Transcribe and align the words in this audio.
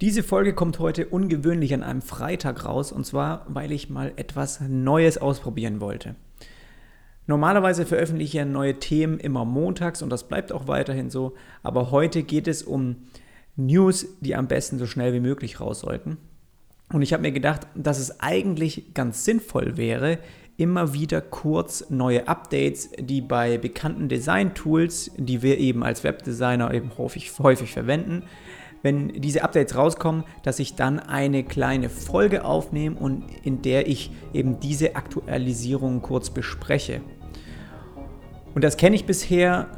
Diese 0.00 0.22
Folge 0.22 0.54
kommt 0.54 0.78
heute 0.78 1.06
ungewöhnlich 1.06 1.74
an 1.74 1.82
einem 1.82 2.02
Freitag 2.02 2.64
raus 2.64 2.92
und 2.92 3.04
zwar, 3.04 3.44
weil 3.48 3.72
ich 3.72 3.90
mal 3.90 4.12
etwas 4.14 4.60
Neues 4.60 5.18
ausprobieren 5.18 5.80
wollte. 5.80 6.14
Normalerweise 7.26 7.84
veröffentliche 7.84 8.28
ich 8.28 8.34
ja 8.34 8.44
neue 8.44 8.78
Themen 8.78 9.18
immer 9.18 9.44
montags 9.44 10.00
und 10.00 10.10
das 10.10 10.28
bleibt 10.28 10.52
auch 10.52 10.68
weiterhin 10.68 11.10
so, 11.10 11.34
aber 11.64 11.90
heute 11.90 12.22
geht 12.22 12.46
es 12.46 12.62
um 12.62 13.08
News, 13.56 14.06
die 14.20 14.36
am 14.36 14.46
besten 14.46 14.78
so 14.78 14.86
schnell 14.86 15.12
wie 15.14 15.20
möglich 15.20 15.60
raus 15.60 15.80
sollten. 15.80 16.16
Und 16.92 17.02
ich 17.02 17.12
habe 17.12 17.22
mir 17.22 17.32
gedacht, 17.32 17.66
dass 17.74 17.98
es 17.98 18.20
eigentlich 18.20 18.94
ganz 18.94 19.24
sinnvoll 19.24 19.76
wäre, 19.76 20.18
immer 20.56 20.92
wieder 20.92 21.20
kurz 21.20 21.90
neue 21.90 22.28
Updates, 22.28 22.90
die 22.98 23.20
bei 23.20 23.58
bekannten 23.58 24.08
Design-Tools, 24.08 25.10
die 25.16 25.42
wir 25.42 25.58
eben 25.58 25.82
als 25.82 26.04
Webdesigner 26.04 26.72
eben 26.72 26.96
häufig, 26.98 27.36
häufig 27.38 27.72
verwenden, 27.72 28.22
wenn 28.82 29.08
diese 29.08 29.42
Updates 29.42 29.76
rauskommen, 29.76 30.24
dass 30.42 30.58
ich 30.58 30.74
dann 30.74 30.98
eine 30.98 31.44
kleine 31.44 31.88
Folge 31.88 32.44
aufnehme 32.44 32.96
und 32.96 33.24
in 33.42 33.62
der 33.62 33.88
ich 33.88 34.10
eben 34.32 34.60
diese 34.60 34.96
Aktualisierungen 34.96 36.02
kurz 36.02 36.30
bespreche. 36.30 37.00
Und 38.54 38.64
das 38.64 38.76
kenne 38.76 38.96
ich 38.96 39.04
bisher 39.04 39.68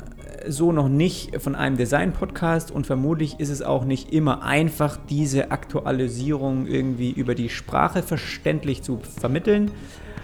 so 0.48 0.73
noch 0.73 0.89
nicht 0.89 1.41
von 1.41 1.55
einem 1.55 1.77
Design-Podcast 1.77 2.70
und 2.70 2.87
vermutlich 2.87 3.39
ist 3.41 3.51
es 3.51 3.62
auch 3.62 3.84
nicht 3.84 4.12
immer 4.12 4.42
einfach, 4.42 4.98
diese 5.09 5.51
Aktualisierung 5.51 6.67
irgendwie 6.67 7.11
über 7.11 7.34
die 7.34 7.48
Sprache 7.48 8.03
verständlich 8.03 8.83
zu 8.83 8.98
vermitteln. 8.98 9.70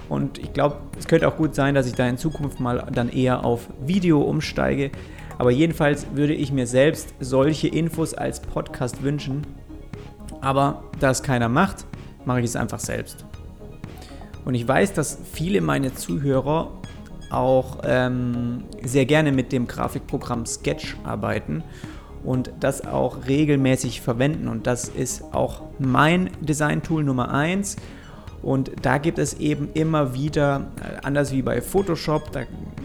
Und 0.08 0.38
ich 0.38 0.52
glaube, 0.52 0.76
es 0.98 1.06
könnte 1.06 1.28
auch 1.28 1.36
gut 1.36 1.54
sein, 1.54 1.74
dass 1.74 1.86
ich 1.86 1.94
da 1.94 2.08
in 2.08 2.16
Zukunft 2.16 2.60
mal 2.60 2.86
dann 2.92 3.08
eher 3.08 3.44
auf 3.44 3.68
Video 3.84 4.20
umsteige. 4.22 4.90
Aber 5.38 5.50
jedenfalls 5.50 6.06
würde 6.14 6.34
ich 6.34 6.52
mir 6.52 6.66
selbst 6.66 7.14
solche 7.20 7.68
Infos 7.68 8.14
als 8.14 8.40
Podcast 8.40 9.02
wünschen. 9.02 9.42
Aber 10.40 10.84
da 10.98 11.10
es 11.10 11.22
keiner 11.22 11.48
macht, 11.48 11.86
mache 12.24 12.40
ich 12.40 12.46
es 12.46 12.56
einfach 12.56 12.80
selbst. 12.80 13.24
Und 14.44 14.54
ich 14.54 14.66
weiß, 14.66 14.92
dass 14.94 15.18
viele 15.32 15.60
meiner 15.60 15.94
Zuhörer 15.94 16.70
auch 17.30 17.78
ähm, 17.84 18.64
sehr 18.82 19.04
gerne 19.04 19.32
mit 19.32 19.52
dem 19.52 19.66
Grafikprogramm 19.66 20.46
Sketch 20.46 20.96
arbeiten 21.04 21.64
und 22.24 22.52
das 22.60 22.86
auch 22.86 23.26
regelmäßig 23.26 24.00
verwenden. 24.00 24.48
Und 24.48 24.66
das 24.66 24.88
ist 24.88 25.22
auch 25.34 25.62
mein 25.78 26.30
Design-Tool 26.40 27.04
Nummer 27.04 27.32
1. 27.32 27.76
Und 28.46 28.70
da 28.82 28.98
gibt 28.98 29.18
es 29.18 29.34
eben 29.40 29.70
immer 29.74 30.14
wieder, 30.14 30.68
äh, 30.80 31.04
anders 31.04 31.32
wie 31.32 31.42
bei 31.42 31.60
Photoshop, 31.60 32.30
da 32.30 32.42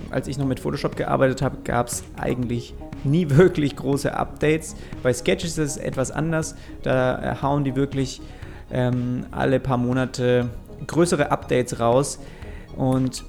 als 0.10 0.28
ich 0.28 0.40
noch 0.40 0.48
mit 0.48 0.60
Photoshop 0.60 0.96
gearbeitet 0.96 1.44
habe, 1.44 1.58
gab 1.64 1.86
es 1.86 2.04
eigentlich 2.20 2.74
nie 3.04 3.30
wirklich 3.38 3.76
große 3.76 4.12
Updates. 4.12 4.76
Bei 5.04 5.14
Sketches 5.14 5.60
ist 5.60 5.78
es 5.78 5.78
etwas 5.78 6.10
anders. 6.10 6.56
Da 6.82 7.22
äh, 7.22 7.36
hauen 7.44 7.64
die 7.64 7.76
wirklich 7.76 8.24
ähm, 8.72 9.28
alle 9.30 9.60
paar 9.60 9.78
Monate 9.78 10.50
größere 10.88 11.30
Updates 11.30 11.80
raus. 11.80 12.18
Und 12.76 13.24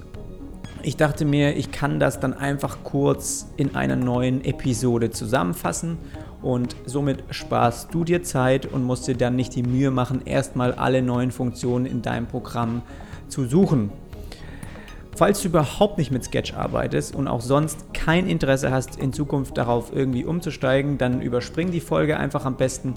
ich 0.81 0.97
dachte 0.97 1.25
mir, 1.25 1.55
ich 1.55 1.71
kann 1.71 1.99
das 1.99 2.19
dann 2.19 2.33
einfach 2.33 2.79
kurz 2.83 3.45
in 3.57 3.75
einer 3.75 3.95
neuen 3.95 4.43
Episode 4.43 5.11
zusammenfassen 5.11 5.99
und 6.43 6.75
somit 6.85 7.23
sparst 7.31 7.93
du 7.93 8.03
dir 8.03 8.21
Zeit 8.21 8.65
und 8.65 8.83
musst 8.83 9.07
dir 9.07 9.15
dann 9.15 9.35
nicht 9.35 9.55
die 9.55 9.63
Mühe 9.63 9.91
machen, 9.91 10.21
erstmal 10.25 10.73
alle 10.73 11.01
neuen 11.01 11.31
Funktionen 11.31 11.85
in 11.85 12.01
deinem 12.01 12.27
Programm 12.27 12.81
zu 13.29 13.45
suchen. 13.45 13.91
Falls 15.15 15.41
du 15.41 15.47
überhaupt 15.47 15.99
nicht 15.99 16.11
mit 16.11 16.23
Sketch 16.23 16.53
arbeitest 16.53 17.15
und 17.15 17.27
auch 17.27 17.41
sonst 17.41 17.93
kein 17.93 18.27
Interesse 18.27 18.71
hast, 18.71 18.97
in 18.97 19.13
Zukunft 19.13 19.57
darauf 19.57 19.95
irgendwie 19.95 20.25
umzusteigen, 20.25 20.97
dann 20.97 21.21
überspring 21.21 21.71
die 21.71 21.81
Folge 21.81 22.17
einfach 22.17 22.45
am 22.45 22.57
besten. 22.57 22.95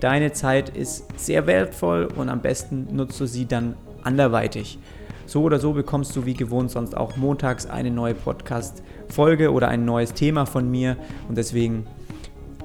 Deine 0.00 0.32
Zeit 0.32 0.70
ist 0.70 1.06
sehr 1.16 1.46
wertvoll 1.46 2.08
und 2.16 2.30
am 2.30 2.40
besten 2.40 2.88
nutzt 2.96 3.20
du 3.20 3.26
sie 3.26 3.46
dann 3.46 3.74
anderweitig. 4.02 4.78
So 5.26 5.42
oder 5.42 5.60
so 5.60 5.74
bekommst 5.74 6.16
du 6.16 6.24
wie 6.24 6.34
gewohnt 6.34 6.70
sonst 6.70 6.96
auch 6.96 7.16
montags 7.16 7.66
eine 7.66 7.90
neue 7.90 8.14
Podcast-Folge 8.14 9.52
oder 9.52 9.68
ein 9.68 9.84
neues 9.84 10.14
Thema 10.14 10.46
von 10.46 10.70
mir 10.70 10.96
und 11.28 11.36
deswegen 11.36 11.86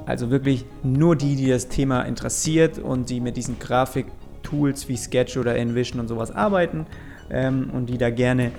also 0.06 0.30
wirklich 0.30 0.66
nur 0.84 1.16
die, 1.16 1.36
die 1.36 1.50
das 1.50 1.68
Thema 1.68 2.02
interessiert 2.04 2.80
und 2.80 3.10
die 3.10 3.20
mit 3.20 3.38
diesen 3.38 3.60
Grafik-Tools 3.60 4.88
wie 4.88 4.98
Sketch 4.98 5.38
oder 5.38 5.56
Envision 5.56 6.00
und 6.00 6.08
sowas 6.08 6.32
arbeiten 6.32 6.86
ähm, 7.30 7.70
und 7.72 7.88
die 7.88 7.98
da 7.98 8.10
gerne 8.10 8.52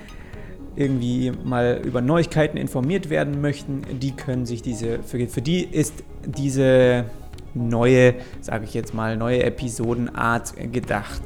irgendwie 0.74 1.32
mal 1.44 1.80
über 1.84 2.02
Neuigkeiten 2.02 2.58
informiert 2.58 3.08
werden 3.08 3.40
möchten, 3.40 3.82
die 3.98 4.12
können 4.12 4.44
sich 4.44 4.60
diese, 4.60 5.02
für, 5.02 5.26
für 5.26 5.40
die 5.40 5.64
ist 5.64 6.04
diese 6.26 7.06
neue, 7.54 8.14
sage 8.40 8.64
ich 8.64 8.74
jetzt 8.74 8.92
mal, 8.92 9.16
neue 9.16 9.42
Episodenart 9.42 10.52
gedacht. 10.72 11.22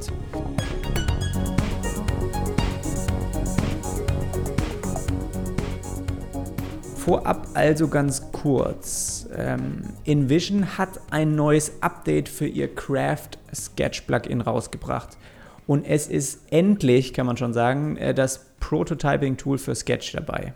Vorab 6.95 7.47
also 7.55 7.87
ganz 7.87 8.31
kurz. 8.31 9.20
Ähm, 9.35 9.83
InVision 10.03 10.77
hat 10.77 10.99
ein 11.11 11.35
neues 11.35 11.81
Update 11.81 12.29
für 12.29 12.47
ihr 12.47 12.73
Craft 12.73 13.37
Sketch 13.53 14.01
Plugin 14.01 14.41
rausgebracht. 14.41 15.17
Und 15.67 15.85
es 15.85 16.07
ist 16.07 16.51
endlich, 16.51 17.13
kann 17.13 17.25
man 17.25 17.37
schon 17.37 17.53
sagen, 17.53 17.97
äh, 17.97 18.13
das 18.13 18.45
Prototyping-Tool 18.59 19.57
für 19.57 19.75
Sketch 19.75 20.13
dabei. 20.13 20.53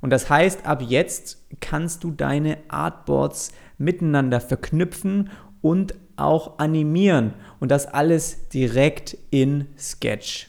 Und 0.00 0.10
das 0.10 0.30
heißt, 0.30 0.66
ab 0.66 0.82
jetzt 0.82 1.38
kannst 1.60 2.04
du 2.04 2.10
deine 2.10 2.58
Artboards 2.68 3.52
miteinander 3.78 4.40
verknüpfen 4.40 5.30
und 5.60 5.94
auch 6.16 6.58
animieren. 6.58 7.34
Und 7.60 7.70
das 7.70 7.86
alles 7.86 8.48
direkt 8.48 9.16
in 9.30 9.66
Sketch. 9.78 10.48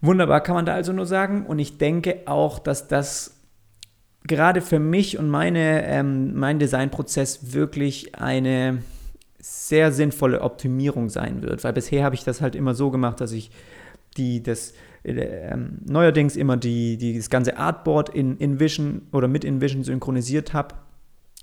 Wunderbar 0.00 0.42
kann 0.42 0.54
man 0.54 0.66
da 0.66 0.74
also 0.74 0.92
nur 0.92 1.06
sagen. 1.06 1.46
Und 1.46 1.58
ich 1.58 1.78
denke 1.78 2.22
auch, 2.26 2.58
dass 2.58 2.88
das 2.88 3.37
gerade 4.28 4.60
für 4.60 4.78
mich 4.78 5.18
und 5.18 5.28
meine, 5.28 5.84
ähm, 5.86 6.34
mein 6.34 6.58
Designprozess 6.58 7.52
wirklich 7.52 8.14
eine 8.14 8.82
sehr 9.40 9.92
sinnvolle 9.92 10.42
Optimierung 10.42 11.08
sein 11.08 11.42
wird, 11.42 11.64
weil 11.64 11.72
bisher 11.72 12.04
habe 12.04 12.14
ich 12.14 12.24
das 12.24 12.40
halt 12.40 12.54
immer 12.54 12.74
so 12.74 12.90
gemacht, 12.90 13.20
dass 13.20 13.32
ich 13.32 13.50
die, 14.16 14.42
das 14.42 14.74
äh, 15.04 15.12
ähm, 15.12 15.78
neuerdings 15.86 16.36
immer 16.36 16.56
die, 16.56 16.96
die, 16.96 17.16
das 17.16 17.30
ganze 17.30 17.56
Artboard 17.56 18.10
in 18.10 18.36
InVision 18.36 19.02
oder 19.12 19.28
mit 19.28 19.44
InVision 19.44 19.84
synchronisiert 19.84 20.52
habe, 20.52 20.74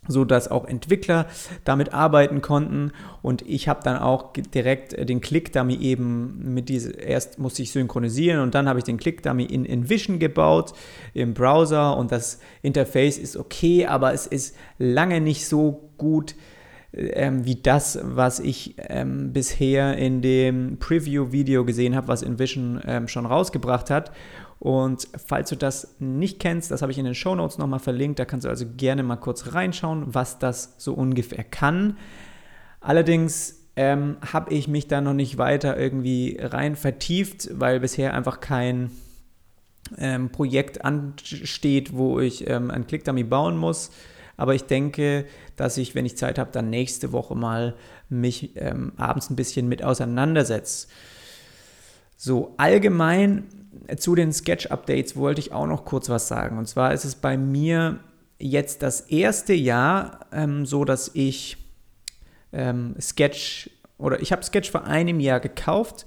so 0.08 0.26
dass 0.26 0.50
auch 0.50 0.66
Entwickler 0.66 1.28
damit 1.64 1.94
arbeiten 1.94 2.42
konnten 2.42 2.92
und 3.22 3.42
ich 3.44 3.68
habe 3.68 3.82
dann 3.84 3.98
auch 3.98 4.34
direkt 4.34 4.94
äh, 4.94 5.06
den 5.06 5.22
Click-Dummy 5.22 5.76
eben 5.76 6.54
mit 6.54 6.70
diese 6.70 6.92
erst 6.92 7.40
musste 7.40 7.62
ich 7.62 7.72
synchronisieren 7.72 8.42
und 8.42 8.56
dann 8.56 8.68
habe 8.68 8.80
ich 8.80 8.86
den 8.86 8.98
Click-Dummy 8.98 9.46
in 9.46 9.66
InVision 9.66 10.20
gebaut 10.20 10.74
im 11.14 11.34
Browser 11.34 11.98
und 11.98 12.12
das 12.12 12.40
Interface 12.62 13.18
ist 13.18 13.38
okay, 13.38 13.86
aber 13.86 14.14
es 14.14 14.28
ist 14.28 14.56
lange 14.78 15.22
nicht 15.22 15.48
so 15.48 15.90
gut 15.98 16.36
ähm, 16.96 17.46
wie 17.46 17.56
das, 17.56 18.00
was 18.02 18.40
ich 18.40 18.76
ähm, 18.78 19.34
bisher 19.34 19.98
in 19.98 20.22
dem 20.22 20.78
Preview-Video 20.80 21.66
gesehen 21.66 21.96
habe, 21.96 22.08
was 22.08 22.22
InVision 22.22 22.82
ähm, 22.86 23.08
schon 23.08 23.26
rausgebracht 23.26 23.90
hat. 23.90 24.12
Und 24.66 25.10
falls 25.24 25.50
du 25.50 25.56
das 25.56 25.96
nicht 26.00 26.40
kennst, 26.40 26.72
das 26.72 26.82
habe 26.82 26.92
ich 26.92 26.98
in 26.98 27.06
den 27.06 27.14
Show 27.14 27.36
Notes 27.36 27.60
nochmal 27.60 27.78
verlinkt, 27.78 28.18
da 28.18 28.26
kannst 28.26 28.46
du 28.46 28.50
also 28.50 28.66
gerne 28.76 29.04
mal 29.04 29.16
kurz 29.16 29.54
reinschauen, 29.54 30.16
was 30.16 30.40
das 30.40 30.74
so 30.80 30.96
ungefähr 30.96 31.44
kann. 31.44 31.98
Allerdings 32.82 33.60
ähm, 33.76 34.18
habe 34.34 34.52
ich 34.52 34.68
mich 34.68 34.88
da 34.88 35.02
noch 35.02 35.14
nicht 35.14 35.38
weiter 35.38 35.78
irgendwie 35.78 36.40
rein 36.42 36.76
vertieft, 36.76 37.48
weil 37.54 37.80
bisher 37.80 38.16
einfach 38.16 38.40
kein 38.40 38.90
ähm, 40.00 40.32
Projekt 40.32 40.84
ansteht, 40.84 41.94
wo 41.94 42.20
ich 42.20 42.50
ähm, 42.50 42.72
ein 42.72 42.88
ClickDummy 42.88 43.24
bauen 43.24 43.58
muss. 43.58 43.92
Aber 44.36 44.56
ich 44.56 44.64
denke, 44.64 45.26
dass 45.58 45.78
ich, 45.78 45.94
wenn 45.94 46.08
ich 46.08 46.18
Zeit 46.18 46.40
habe, 46.40 46.50
dann 46.52 46.72
nächste 46.72 47.12
Woche 47.12 47.36
mal 47.36 47.76
mich 48.10 48.56
ähm, 48.56 48.94
abends 48.98 49.30
ein 49.30 49.36
bisschen 49.36 49.70
mit 49.70 49.84
auseinandersetze. 49.84 50.88
So, 52.18 52.56
allgemein 52.58 53.44
zu 53.98 54.16
den 54.16 54.32
Sketch-Updates 54.32 55.16
wollte 55.16 55.42
ich 55.42 55.52
auch 55.52 55.68
noch 55.68 55.86
kurz 55.86 56.10
was 56.10 56.28
sagen. 56.28 56.58
Und 56.58 56.68
zwar 56.68 56.94
ist 56.94 57.06
es 57.06 57.16
bei 57.16 57.38
mir 57.38 58.00
jetzt 58.40 58.84
das 58.84 59.02
erste 59.02 59.54
Jahr 59.54 60.22
ähm, 60.32 60.66
so, 60.66 60.86
dass 60.86 61.12
ich 61.14 61.58
ähm, 62.52 62.96
Sketch 63.00 63.70
oder 63.98 64.22
ich 64.22 64.32
habe 64.32 64.44
Sketch 64.44 64.72
vor 64.72 64.86
einem 64.86 65.20
Jahr 65.20 65.40
gekauft 65.40 66.06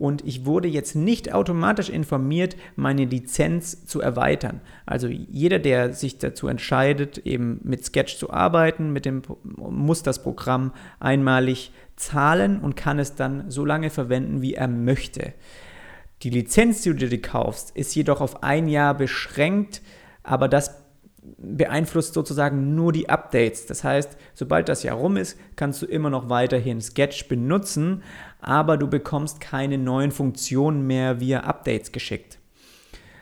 und 0.00 0.26
ich 0.26 0.46
wurde 0.46 0.66
jetzt 0.66 0.96
nicht 0.96 1.34
automatisch 1.34 1.90
informiert, 1.90 2.56
meine 2.74 3.04
Lizenz 3.04 3.84
zu 3.84 4.00
erweitern. 4.00 4.62
Also 4.86 5.08
jeder, 5.08 5.58
der 5.58 5.92
sich 5.92 6.16
dazu 6.16 6.48
entscheidet, 6.48 7.18
eben 7.18 7.60
mit 7.64 7.84
Sketch 7.84 8.16
zu 8.16 8.30
arbeiten, 8.30 8.94
mit 8.94 9.04
dem, 9.04 9.20
muss 9.44 10.02
das 10.02 10.22
Programm 10.22 10.72
einmalig 11.00 11.70
zahlen 11.96 12.60
und 12.60 12.76
kann 12.76 12.98
es 12.98 13.14
dann 13.14 13.50
so 13.50 13.66
lange 13.66 13.90
verwenden, 13.90 14.40
wie 14.40 14.54
er 14.54 14.68
möchte. 14.68 15.34
Die 16.22 16.30
Lizenz, 16.30 16.82
die 16.82 16.94
du 16.94 17.08
dir 17.08 17.22
kaufst, 17.22 17.70
ist 17.74 17.94
jedoch 17.94 18.20
auf 18.20 18.42
ein 18.42 18.68
Jahr 18.68 18.94
beschränkt, 18.94 19.80
aber 20.22 20.48
das 20.48 20.80
beeinflusst 21.38 22.14
sozusagen 22.14 22.74
nur 22.74 22.92
die 22.92 23.08
Updates. 23.08 23.66
Das 23.66 23.84
heißt, 23.84 24.16
sobald 24.34 24.68
das 24.68 24.82
Jahr 24.82 24.96
rum 24.96 25.16
ist, 25.16 25.38
kannst 25.56 25.80
du 25.82 25.86
immer 25.86 26.10
noch 26.10 26.28
weiterhin 26.28 26.80
Sketch 26.80 27.28
benutzen, 27.28 28.02
aber 28.40 28.76
du 28.76 28.88
bekommst 28.88 29.40
keine 29.40 29.78
neuen 29.78 30.10
Funktionen 30.10 30.86
mehr 30.86 31.20
via 31.20 31.40
Updates 31.40 31.92
geschickt. 31.92 32.38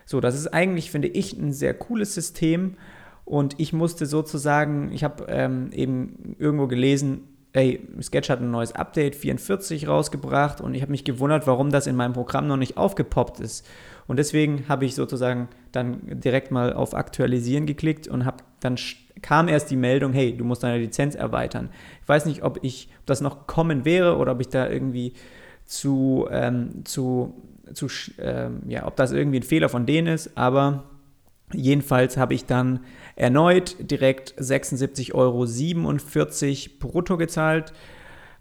So, 0.06 0.20
das 0.20 0.34
ist 0.34 0.48
eigentlich, 0.48 0.90
finde 0.90 1.08
ich, 1.08 1.34
ein 1.34 1.52
sehr 1.52 1.74
cooles 1.74 2.14
System 2.14 2.76
und 3.24 3.60
ich 3.60 3.72
musste 3.72 4.06
sozusagen, 4.06 4.90
ich 4.92 5.04
habe 5.04 5.26
ähm, 5.28 5.70
eben 5.72 6.34
irgendwo 6.38 6.66
gelesen, 6.66 7.27
ey, 7.52 7.80
Sketch 8.02 8.28
hat 8.30 8.40
ein 8.40 8.50
neues 8.50 8.72
Update 8.72 9.16
44 9.16 9.88
rausgebracht 9.88 10.60
und 10.60 10.74
ich 10.74 10.82
habe 10.82 10.92
mich 10.92 11.04
gewundert, 11.04 11.46
warum 11.46 11.70
das 11.70 11.86
in 11.86 11.96
meinem 11.96 12.12
Programm 12.12 12.46
noch 12.46 12.56
nicht 12.56 12.76
aufgepoppt 12.76 13.40
ist. 13.40 13.66
Und 14.06 14.18
deswegen 14.18 14.64
habe 14.68 14.84
ich 14.84 14.94
sozusagen 14.94 15.48
dann 15.72 16.00
direkt 16.20 16.50
mal 16.50 16.72
auf 16.72 16.94
Aktualisieren 16.94 17.66
geklickt 17.66 18.08
und 18.08 18.24
habe 18.24 18.38
dann 18.60 18.76
kam 19.22 19.48
erst 19.48 19.70
die 19.70 19.76
Meldung, 19.76 20.12
hey, 20.12 20.36
du 20.36 20.44
musst 20.44 20.62
deine 20.62 20.78
Lizenz 20.78 21.14
erweitern. 21.14 21.70
Ich 22.02 22.08
weiß 22.08 22.26
nicht, 22.26 22.42
ob 22.42 22.58
ich 22.62 22.88
ob 23.00 23.06
das 23.06 23.20
noch 23.20 23.46
kommen 23.46 23.84
wäre 23.84 24.16
oder 24.16 24.32
ob 24.32 24.40
ich 24.40 24.48
da 24.48 24.68
irgendwie 24.68 25.12
zu, 25.64 26.26
ähm, 26.30 26.84
zu, 26.84 27.34
zu 27.74 27.88
ähm, 28.18 28.62
ja, 28.68 28.86
ob 28.86 28.96
das 28.96 29.12
irgendwie 29.12 29.40
ein 29.40 29.44
Fehler 29.44 29.68
von 29.68 29.86
denen 29.86 30.08
ist, 30.08 30.36
aber 30.36 30.84
jedenfalls 31.52 32.16
habe 32.16 32.34
ich 32.34 32.44
dann 32.44 32.80
erneut 33.16 33.76
direkt 33.80 34.34
76,47 34.40 35.14
Euro 35.14 35.46
brutto 36.78 37.16
gezahlt. 37.16 37.72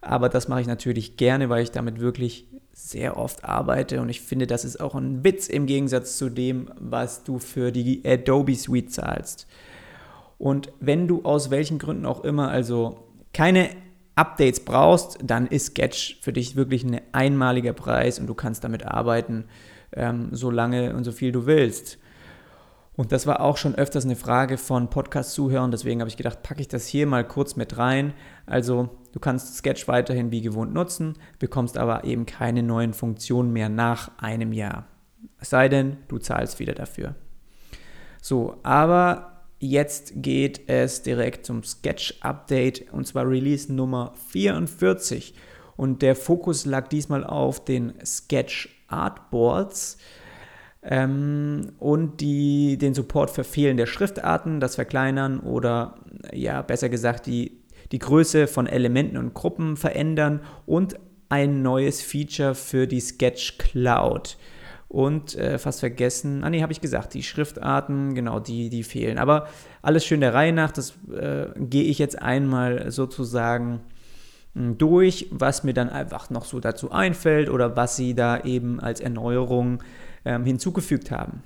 Aber 0.01 0.30
das 0.30 0.48
mache 0.48 0.62
ich 0.62 0.68
natürlich 0.68 1.18
gerne, 1.18 1.50
weil 1.50 1.63
ich 1.63 1.71
damit 1.71 2.00
wirklich 2.00 2.48
sehr 2.71 3.18
oft 3.18 3.44
arbeite 3.44 4.01
und 4.01 4.09
ich 4.09 4.21
finde, 4.21 4.45
das 4.45 4.63
ist 4.63 4.80
auch 4.80 4.94
ein 4.94 5.24
Witz 5.24 5.48
im 5.48 5.65
Gegensatz 5.65 6.18
zu 6.18 6.30
dem, 6.30 6.69
was 6.80 7.24
du 7.24 7.39
für 7.39 7.71
die 7.71 8.04
Adobe 8.06 8.54
Suite 8.54 8.94
zahlst. 8.94 9.48
Und 10.38 10.71
wenn 10.80 11.07
du 11.07 11.24
aus 11.24 11.50
welchen 11.50 11.80
Gründen 11.80 12.06
auch 12.06 12.24
immer 12.24 12.50
also 12.50 13.07
keine 13.33 13.69
Updates 14.15 14.59
brauchst, 14.59 15.18
dann 15.24 15.48
ist 15.48 15.68
Sketch 15.68 16.19
für 16.21 16.33
dich 16.33 16.56
wirklich 16.56 16.83
ein 16.83 17.01
einmaliger 17.13 17.74
Preis 17.74 18.19
und 18.19 18.27
du 18.27 18.36
kannst 18.36 18.63
damit 18.63 18.86
arbeiten, 18.86 19.45
ähm, 19.94 20.30
so 20.31 20.51
lange 20.51 20.95
und 20.95 21.04
so 21.04 21.12
viel 21.12 21.31
du 21.31 21.48
willst. 21.48 21.98
Und 22.97 23.11
das 23.11 23.27
war 23.27 23.41
auch 23.41 23.57
schon 23.57 23.75
öfters 23.75 24.05
eine 24.05 24.15
Frage 24.15 24.57
von 24.57 24.89
Podcast-Zuhörern, 24.89 25.69
deswegen 25.69 26.01
habe 26.01 26.09
ich 26.09 26.17
gedacht, 26.17 26.41
packe 26.41 26.61
ich 26.61 26.67
das 26.67 26.88
hier 26.88 27.05
mal 27.05 27.25
kurz 27.25 27.55
mit 27.55 27.77
rein. 27.77 28.13
Also 28.47 28.89
du 29.11 29.19
kannst 29.19 29.55
Sketch 29.55 29.88
weiterhin 29.88 30.31
wie 30.31 30.41
gewohnt 30.41 30.73
nutzen, 30.73 31.13
bekommst 31.38 31.77
aber 31.77 32.05
eben 32.05 32.25
keine 32.25 32.63
neuen 32.63 32.94
Funktionen 32.94 33.53
mehr 33.53 33.69
nach 33.69 34.17
einem 34.17 34.51
Jahr. 34.51 34.88
Es 35.39 35.51
sei 35.51 35.69
denn, 35.69 35.97
du 36.07 36.17
zahlst 36.17 36.57
wieder 36.57 36.73
dafür. 36.73 37.13
So, 38.19 38.57
aber 38.63 39.44
jetzt 39.59 40.13
geht 40.15 40.67
es 40.67 41.03
direkt 41.03 41.45
zum 41.45 41.63
Sketch-Update 41.63 42.91
und 42.91 43.05
zwar 43.05 43.29
Release 43.29 43.71
Nummer 43.71 44.13
44. 44.29 45.35
Und 45.75 46.01
der 46.01 46.15
Fokus 46.15 46.65
lag 46.65 46.88
diesmal 46.88 47.23
auf 47.23 47.63
den 47.63 47.94
Sketch 48.03 48.69
Artboards 48.88 49.99
ähm, 50.89 51.74
und 51.80 52.22
die, 52.22 52.78
den 52.78 52.94
Support 52.94 53.30
für 53.30 53.44
fehlende 53.44 53.88
Schriftarten, 53.88 54.62
das 54.62 54.75
Verkleinern 54.75 55.42
oder 55.42 55.95
ja, 56.34 56.62
besser 56.62 56.88
gesagt, 56.88 57.25
die, 57.25 57.60
die 57.92 58.00
Größe 58.00 58.48
von 58.48 58.68
Elementen 58.68 59.18
und 59.18 59.34
Gruppen 59.34 59.75
verändern 59.75 60.42
und 60.66 60.98
ein 61.28 61.62
neues 61.62 62.01
Feature 62.01 62.56
für 62.56 62.88
die 62.88 63.01
Sketch 63.01 63.57
Cloud. 63.57 64.38
Und 64.88 65.36
äh, 65.36 65.57
fast 65.57 65.81
vergessen, 65.81 66.45
ah 66.45 66.50
nee, 66.50 66.62
habe 66.62 66.72
ich 66.72 66.80
gesagt, 66.80 67.13
die 67.13 67.24
Schriftarten, 67.24 68.16
genau, 68.16 68.40
die, 68.40 68.69
die 68.69 68.83
fehlen. 68.83 69.18
Aber 69.18 69.50
alles 69.81 70.06
schön 70.06 70.22
der 70.22 70.33
Reihe 70.33 70.54
nach, 70.54 70.72
das 70.72 70.94
äh, 71.13 71.48
gehe 71.57 71.83
ich 71.83 72.00
jetzt 72.00 72.22
einmal 72.22 72.90
sozusagen 72.90 73.81
durch, 74.53 75.27
was 75.31 75.63
mir 75.63 75.73
dann 75.73 75.89
einfach 75.89 76.29
noch 76.29 76.45
so 76.45 76.59
dazu 76.59 76.91
einfällt 76.91 77.49
oder 77.49 77.75
was 77.75 77.95
sie 77.95 78.15
da 78.15 78.39
eben 78.41 78.79
als 78.79 78.99
Erneuerung 78.99 79.83
ähm, 80.25 80.45
hinzugefügt 80.45 81.11
haben. 81.11 81.44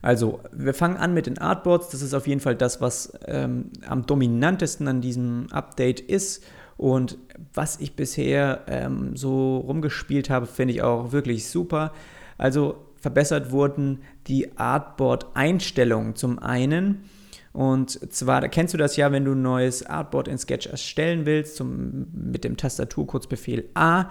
Also, 0.00 0.40
wir 0.52 0.74
fangen 0.74 0.96
an 0.96 1.14
mit 1.14 1.26
den 1.26 1.38
Artboards. 1.38 1.90
Das 1.90 2.02
ist 2.02 2.12
auf 2.12 2.26
jeden 2.26 2.40
Fall 2.40 2.56
das, 2.56 2.80
was 2.80 3.12
ähm, 3.26 3.70
am 3.86 4.04
dominantesten 4.04 4.88
an 4.88 5.00
diesem 5.00 5.46
Update 5.52 6.00
ist. 6.00 6.42
Und 6.76 7.18
was 7.54 7.78
ich 7.78 7.94
bisher 7.94 8.62
ähm, 8.66 9.16
so 9.16 9.58
rumgespielt 9.58 10.30
habe, 10.30 10.46
finde 10.46 10.74
ich 10.74 10.82
auch 10.82 11.12
wirklich 11.12 11.48
super. 11.48 11.92
Also 12.36 12.86
verbessert 12.96 13.52
wurden 13.52 14.00
die 14.26 14.56
Artboard-Einstellungen 14.56 16.16
zum 16.16 16.40
einen. 16.40 17.04
Und 17.52 18.12
zwar, 18.12 18.48
kennst 18.48 18.72
du 18.72 18.78
das 18.78 18.96
ja, 18.96 19.12
wenn 19.12 19.26
du 19.26 19.32
ein 19.32 19.42
neues 19.42 19.84
Artboard 19.84 20.28
in 20.28 20.38
Sketch 20.38 20.66
erstellen 20.66 21.26
willst, 21.26 21.56
zum, 21.56 22.06
mit 22.12 22.44
dem 22.44 22.56
Tastaturkurzbefehl 22.56 23.68
A, 23.74 24.06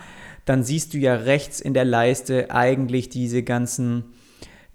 dann 0.46 0.64
siehst 0.64 0.94
du 0.94 1.00
ja 1.00 1.16
rechts 1.16 1.60
in 1.60 1.74
der 1.74 1.86
Leiste 1.86 2.52
eigentlich 2.52 3.10
diese 3.10 3.42
ganzen 3.42 4.06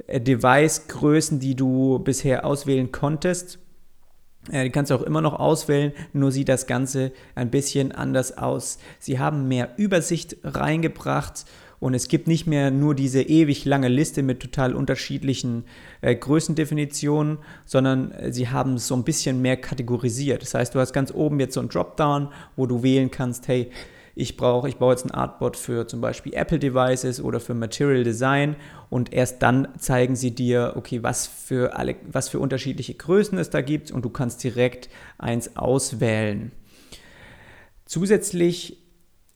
äh, 0.08 0.20
Device-Größen, 0.20 1.38
die 1.38 1.54
du 1.54 2.00
bisher 2.00 2.44
auswählen 2.44 2.90
konntest. 2.90 3.60
Äh, 4.50 4.64
die 4.64 4.70
kannst 4.70 4.90
du 4.90 4.96
auch 4.96 5.02
immer 5.02 5.20
noch 5.20 5.38
auswählen, 5.38 5.92
nur 6.12 6.32
sieht 6.32 6.48
das 6.48 6.66
Ganze 6.66 7.12
ein 7.36 7.50
bisschen 7.50 7.92
anders 7.92 8.36
aus. 8.36 8.78
Sie 8.98 9.20
haben 9.20 9.46
mehr 9.46 9.74
Übersicht 9.76 10.38
reingebracht 10.42 11.44
und 11.80 11.94
es 11.94 12.08
gibt 12.08 12.26
nicht 12.26 12.46
mehr 12.46 12.70
nur 12.70 12.94
diese 12.94 13.22
ewig 13.22 13.64
lange 13.64 13.88
Liste 13.88 14.22
mit 14.22 14.40
total 14.40 14.74
unterschiedlichen 14.74 15.64
äh, 16.00 16.14
Größendefinitionen, 16.14 17.38
sondern 17.64 18.12
äh, 18.12 18.32
sie 18.32 18.48
haben 18.48 18.74
es 18.74 18.86
so 18.86 18.94
ein 18.94 19.04
bisschen 19.04 19.42
mehr 19.42 19.56
kategorisiert. 19.56 20.42
Das 20.42 20.54
heißt, 20.54 20.74
du 20.74 20.80
hast 20.80 20.92
ganz 20.92 21.12
oben 21.12 21.40
jetzt 21.40 21.54
so 21.54 21.60
ein 21.60 21.68
Dropdown, 21.68 22.28
wo 22.56 22.66
du 22.66 22.82
wählen 22.82 23.10
kannst, 23.10 23.48
hey, 23.48 23.70
ich 24.18 24.38
brauche, 24.38 24.66
ich 24.66 24.76
baue 24.76 24.94
jetzt 24.94 25.04
ein 25.04 25.10
Artboard 25.10 25.58
für 25.58 25.86
zum 25.86 26.00
Beispiel 26.00 26.32
Apple 26.32 26.58
Devices 26.58 27.20
oder 27.20 27.38
für 27.38 27.52
Material 27.52 28.02
Design 28.02 28.56
und 28.88 29.12
erst 29.12 29.42
dann 29.42 29.68
zeigen 29.78 30.16
sie 30.16 30.34
dir, 30.34 30.72
okay, 30.76 31.02
was 31.02 31.26
für 31.26 31.76
alle, 31.76 31.96
was 32.10 32.30
für 32.30 32.38
unterschiedliche 32.38 32.94
Größen 32.94 33.36
es 33.36 33.50
da 33.50 33.60
gibt 33.60 33.90
und 33.90 34.06
du 34.06 34.08
kannst 34.08 34.42
direkt 34.42 34.88
eins 35.18 35.58
auswählen. 35.58 36.52
Zusätzlich 37.84 38.78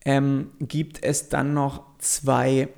ähm, 0.06 0.52
gibt 0.60 1.04
es 1.04 1.28
dann 1.28 1.52
noch 1.52 1.89
zwei 2.00 2.68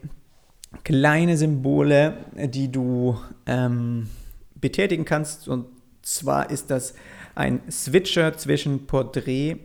kleine 0.84 1.36
Symbole, 1.36 2.24
die 2.34 2.70
du 2.70 3.18
ähm, 3.46 4.08
betätigen 4.54 5.04
kannst. 5.04 5.48
Und 5.48 5.66
zwar 6.02 6.50
ist 6.50 6.70
das 6.70 6.94
ein 7.34 7.60
Switcher 7.70 8.36
zwischen 8.36 8.86
Porträt 8.86 9.58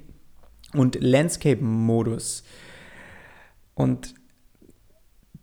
und 0.74 0.98
Landscape-Modus. 1.02 2.44
Und 3.74 4.16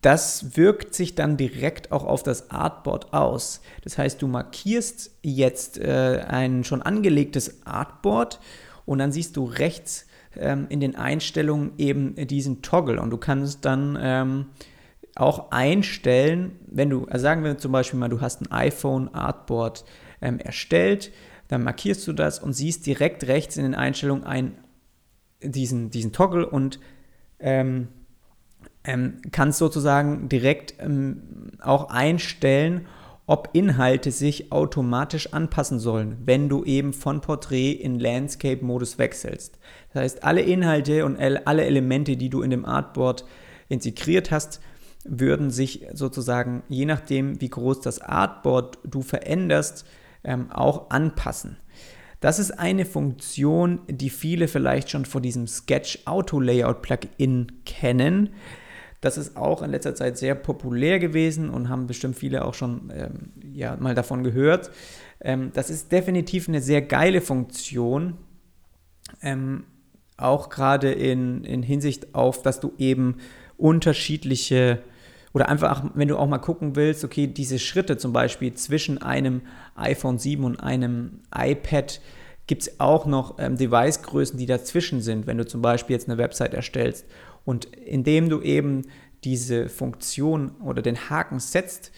das 0.01 0.57
wirkt 0.57 0.95
sich 0.95 1.15
dann 1.15 1.39
direkt 1.39 1.91
auch 1.91 2.05
auf 2.05 2.23
das 2.23 2.51
Artboard 2.51 3.15
aus. 3.15 3.63
Das 3.83 3.97
heißt, 3.97 4.21
du 4.21 4.27
markierst 4.27 5.13
jetzt 5.23 5.79
äh, 5.79 6.25
ein 6.29 6.63
schon 6.63 6.83
angelegtes 6.83 7.67
Artboard 7.67 8.39
und 8.85 8.99
dann 8.99 9.13
siehst 9.13 9.37
du 9.37 9.45
rechts 9.45 10.07
ähm, 10.39 10.67
in 10.69 10.81
den 10.81 10.97
Einstellungen 10.97 11.73
eben 11.79 12.15
diesen 12.27 12.63
Toggle. 12.63 13.01
Und 13.01 13.11
du 13.11 13.19
kannst 13.19 13.65
dann 13.65 13.99
ähm, 14.01 14.47
auch 15.17 15.51
einstellen, 15.51 16.59
wenn 16.67 16.91
du, 16.91 17.05
also 17.07 17.23
sagen 17.23 17.45
wir 17.45 17.59
zum 17.59 17.73
Beispiel 17.73 17.99
mal, 17.99 18.09
du 18.09 18.21
hast 18.21 18.43
ein 18.43 18.51
iPhone 18.51 19.15
Artboard 19.15 19.85
ähm, 20.21 20.39
erstellt, 20.39 21.13
dann 21.49 21.63
markierst 21.63 22.07
du 22.09 22.13
das 22.13 22.39
und 22.39 22.53
siehst 22.53 22.87
direkt 22.87 23.27
rechts 23.27 23.57
in 23.57 23.65
den 23.65 23.75
Einstellungen 23.75 24.25
ein, 24.25 24.59
diesen, 25.43 25.91
diesen 25.91 26.13
Toggle 26.13 26.49
und 26.49 26.81
ähm, 27.39 27.89
ähm, 28.85 29.21
kannst 29.31 29.59
sozusagen 29.59 30.29
direkt 30.29 30.75
ähm, 30.79 31.53
auch 31.61 31.91
einstellen, 31.91 32.87
ob 33.27 33.51
Inhalte 33.53 34.11
sich 34.11 34.53
automatisch 34.53 35.33
anpassen 35.33 35.79
sollen, 35.79 36.19
wenn 36.25 36.49
du 36.49 36.65
eben 36.65 36.93
von 36.93 37.21
Porträt 37.21 37.73
in 37.73 37.99
Landscape-Modus 37.99 38.99
wechselst. 38.99 39.59
Das 39.93 40.03
heißt, 40.03 40.25
alle 40.25 40.43
Inhalte 40.43 41.07
und 41.07 41.19
alle 41.19 41.65
Elemente, 41.65 42.17
die 42.17 42.29
du 42.29 42.43
in 42.43 42.51
dem 42.51 42.67
Artboard 42.67 43.25
integriert 43.69 44.31
hast, 44.31 44.61
würden 45.05 45.51
sich 45.51 45.87
sozusagen, 45.93 46.63
je 46.69 46.85
nachdem, 46.85 47.41
wie 47.41 47.49
groß 47.49 47.81
das 47.81 48.01
Artboard 48.01 48.79
du 48.85 49.03
veränderst, 49.03 49.87
ähm, 50.23 50.51
auch 50.51 50.91
anpassen. 50.91 51.59
Das 52.21 52.39
ist 52.39 52.53
eine 52.53 52.87
Funktion, 52.87 53.81
die 53.87 54.09
viele 54.09 54.49
vielleicht 54.49 54.91
schon 54.91 55.05
von 55.05 55.23
diesem 55.23 55.47
Sketch 55.47 56.01
Auto 56.07 56.41
Layout 56.41 56.81
Plugin 56.81 57.53
kennen. 57.67 58.31
Das 59.05 59.19
ist 59.19 59.37
auch 59.37 59.61
in 59.61 59.71
letzter 59.71 59.95
Zeit 59.95 60.17
sehr 60.17 60.35
populär 60.35 60.99
gewesen 60.99 61.51
und 61.51 61.69
haben 61.69 61.87
bestimmt 61.87 62.17
viele 62.17 62.45
auch 62.45 62.55
schon 62.55 62.91
ähm, 62.95 63.33
ja, 63.53 63.77
mal 63.77 63.95
davon 63.95 64.25
gehört. 64.25 64.71
Ähm, 65.21 65.51
das 65.53 65.69
ist 65.69 65.93
definitiv 65.93 66.49
eine 66.49 66.63
sehr 66.63 66.81
geile 66.81 67.21
Funktion. 67.21 68.17
Ähm, 69.21 69.65
auch 70.17 70.49
gerade 70.49 70.93
in, 70.93 71.45
in 71.45 71.63
Hinsicht 71.63 72.15
auf, 72.15 72.41
dass 72.41 72.61
du 72.61 72.73
eben 72.79 73.17
unterschiedliche 73.59 74.79
oder 75.35 75.49
einfach, 75.49 75.85
wenn 75.95 76.09
du 76.09 76.17
auch 76.17 76.29
mal 76.29 76.39
gucken 76.39 76.77
willst, 76.77 77.05
okay, 77.05 77.27
diese 77.27 77.59
Schritte 77.59 77.99
zum 77.99 78.13
Beispiel 78.13 78.55
zwischen 78.55 79.03
einem 79.03 79.43
iPhone 79.75 80.19
7 80.19 80.45
und 80.45 80.61
einem 80.61 81.21
iPad, 81.37 82.01
gibt 82.47 82.63
es 82.63 82.81
auch 82.81 83.05
noch 83.05 83.39
ähm, 83.39 83.57
Device-Größen, 83.57 84.39
die 84.39 84.47
dazwischen 84.47 85.01
sind, 85.01 85.27
wenn 85.27 85.39
du 85.39 85.47
zum 85.47 85.61
Beispiel 85.61 85.95
jetzt 85.95 86.09
eine 86.09 86.19
Website 86.19 86.55
erstellst. 86.55 87.07
Und 87.45 87.67
indem 87.67 88.29
du 88.29 88.41
eben 88.41 88.83
diese 89.25 89.69
Funktion 89.69 90.53
oder 90.63 90.83
den 90.83 91.09
Haken 91.11 91.41
setzt, 91.41 91.93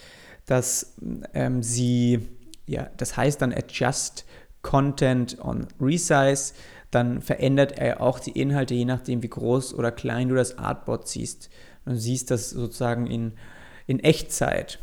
dass 0.44 0.96
ähm, 1.34 1.62
sie, 1.62 2.28
ja, 2.66 2.88
das 2.96 3.16
heißt 3.16 3.42
dann 3.42 3.52
Adjust 3.52 4.24
Content 4.62 5.38
on 5.44 5.68
Resize, 5.80 6.54
dann 6.90 7.20
verändert 7.20 7.78
er 7.78 8.00
auch 8.00 8.18
die 8.18 8.38
Inhalte, 8.38 8.74
je 8.74 8.84
nachdem, 8.84 9.22
wie 9.22 9.28
groß 9.28 9.74
oder 9.74 9.92
klein 9.92 10.28
du 10.28 10.34
das 10.34 10.58
Artboard 10.58 11.08
siehst. 11.08 11.50
Du 11.84 11.96
siehst 11.96 12.30
das 12.30 12.50
sozusagen 12.50 13.06
in, 13.06 13.32
in 13.86 14.00
Echtzeit. 14.00 14.78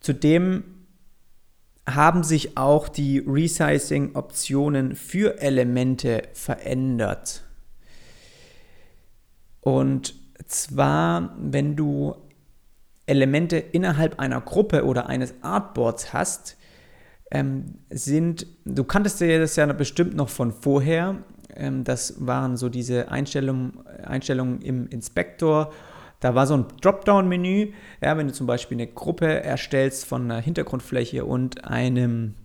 Zudem 0.00 0.64
haben 1.88 2.22
sich 2.22 2.56
auch 2.56 2.88
die 2.88 3.18
Resizing-Optionen 3.26 4.94
für 4.94 5.40
Elemente 5.40 6.22
verändert. 6.34 7.44
Und 9.68 10.14
zwar, 10.46 11.36
wenn 11.38 11.76
du 11.76 12.14
Elemente 13.04 13.58
innerhalb 13.58 14.18
einer 14.18 14.40
Gruppe 14.40 14.86
oder 14.86 15.10
eines 15.10 15.34
Artboards 15.42 16.14
hast, 16.14 16.56
ähm, 17.30 17.74
sind, 17.90 18.46
du 18.64 18.84
kanntest 18.84 19.20
ja 19.20 19.38
das 19.38 19.56
ja 19.56 19.70
bestimmt 19.74 20.16
noch 20.16 20.30
von 20.30 20.52
vorher, 20.52 21.16
ähm, 21.54 21.84
das 21.84 22.26
waren 22.26 22.56
so 22.56 22.70
diese 22.70 23.10
Einstellungen, 23.10 23.86
Einstellungen 24.02 24.62
im 24.62 24.88
Inspektor. 24.88 25.70
Da 26.20 26.34
war 26.34 26.46
so 26.46 26.54
ein 26.54 26.64
Dropdown-Menü, 26.80 27.72
ja, 28.00 28.16
wenn 28.16 28.26
du 28.26 28.32
zum 28.32 28.46
Beispiel 28.46 28.78
eine 28.78 28.86
Gruppe 28.86 29.26
erstellst 29.26 30.06
von 30.06 30.22
einer 30.22 30.40
Hintergrundfläche 30.40 31.26
und 31.26 31.66
einem, 31.66 32.36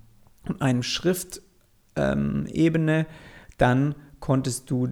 einem 0.60 0.84
Schriftebene, 0.84 3.00
ähm, 3.00 3.06
dann 3.58 3.96
konntest 4.20 4.70
du 4.70 4.89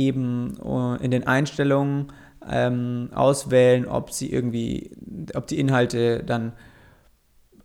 eben 0.00 0.56
äh, 0.64 1.04
in 1.04 1.10
den 1.10 1.26
Einstellungen 1.26 2.12
ähm, 2.48 3.10
auswählen, 3.12 3.86
ob 3.86 4.10
sie 4.12 4.32
irgendwie, 4.32 4.90
ob 5.34 5.46
die 5.46 5.60
Inhalte 5.60 6.24
dann 6.24 6.52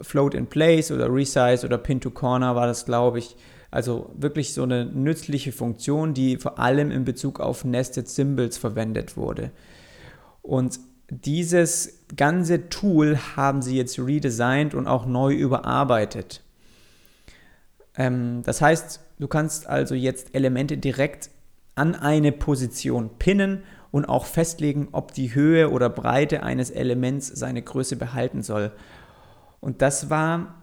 Float 0.01 0.34
in 0.34 0.48
Place 0.48 0.92
oder 0.92 1.12
Resize 1.12 1.65
oder 1.65 1.77
Pin 1.77 2.01
to 2.01 2.12
Corner 2.12 2.56
war 2.56 2.68
das, 2.68 2.86
glaube 2.86 3.20
ich. 3.20 3.38
Also 3.72 4.12
wirklich 4.15 4.54
so 4.54 4.63
eine 4.63 4.86
nützliche 4.86 5.51
Funktion, 5.51 6.13
die 6.13 6.38
vor 6.38 6.60
allem 6.60 6.92
in 6.92 7.06
Bezug 7.06 7.39
auf 7.39 7.65
Nested 7.65 8.08
Symbols 8.08 8.58
verwendet 8.58 9.18
wurde. 9.18 9.51
Und 10.42 10.80
dieses 11.10 12.06
ganze 12.15 12.70
Tool 12.70 13.18
haben 13.36 13.62
sie 13.62 13.77
jetzt 13.77 14.00
redesigned 14.00 14.74
und 14.74 14.88
auch 14.88 15.06
neu 15.06 15.34
überarbeitet. 15.34 16.42
Ähm, 17.98 18.42
das 18.44 18.62
heißt, 18.62 19.00
du 19.20 19.27
kannst 19.27 19.68
also 19.68 19.96
jetzt 19.96 20.36
Elemente 20.36 20.77
direkt 20.77 21.30
an 21.75 21.96
eine 21.96 22.32
Position 22.32 23.10
pinnen 23.20 23.63
und 23.91 24.05
auch 24.05 24.25
festlegen, 24.25 24.89
ob 24.91 25.13
die 25.13 25.36
Höhe 25.36 25.70
oder 25.70 25.89
Breite 25.89 26.44
eines 26.44 26.72
Elements 26.72 27.27
seine 27.27 27.62
Größe 27.62 27.96
behalten 27.96 28.44
soll. 28.44 28.72
Und 29.60 29.82
das 29.82 30.10
war 30.10 30.55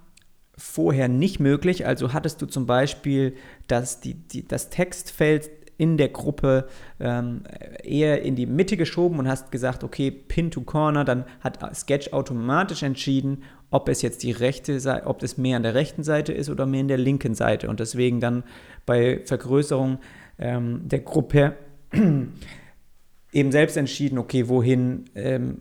vorher 0.57 1.09
nicht 1.09 1.41
möglich. 1.41 1.87
Also 1.87 2.13
hattest 2.13 2.43
du 2.43 2.47
zum 2.47 2.67
Beispiel 2.67 3.35
dass 3.69 4.01
die, 4.01 4.15
die, 4.15 4.47
das 4.47 4.71
Textfeld 4.71 5.51
in 5.79 5.97
der 5.97 6.11
Gruppe 6.11 6.69
ähm, 7.01 7.43
eher 7.83 8.23
in 8.23 8.37
die 8.37 8.47
Mitte 8.47 8.77
geschoben 8.77 9.19
und 9.19 9.29
hast 9.29 9.51
gesagt, 9.51 9.83
okay, 9.83 10.11
Pin 10.11 10.51
to 10.51 10.61
Corner, 10.61 11.05
dann 11.05 11.25
hat 11.41 11.59
Sketch 11.75 12.13
automatisch 12.13 12.83
entschieden, 12.83 13.43
ob 13.71 13.89
es 13.89 14.03
jetzt 14.03 14.23
die 14.23 14.31
rechte 14.31 14.79
Seite, 14.79 15.07
ob 15.07 15.23
es 15.23 15.39
mehr 15.39 15.57
an 15.57 15.63
der 15.63 15.75
rechten 15.75 16.05
Seite 16.05 16.33
ist 16.33 16.51
oder 16.51 16.67
mehr 16.67 16.83
an 16.83 16.89
der 16.89 16.99
linken 16.99 17.35
Seite 17.35 17.69
und 17.69 17.81
deswegen 17.81 18.21
dann 18.21 18.45
bei 18.85 19.23
Vergrößerung 19.25 19.99
ähm, 20.43 20.81
der 20.85 21.01
Gruppe 21.01 21.57
eben 23.33 23.53
selbst 23.53 23.77
entschieden, 23.77 24.19
okay, 24.19 24.49
wohin, 24.49 25.05
ähm, 25.15 25.57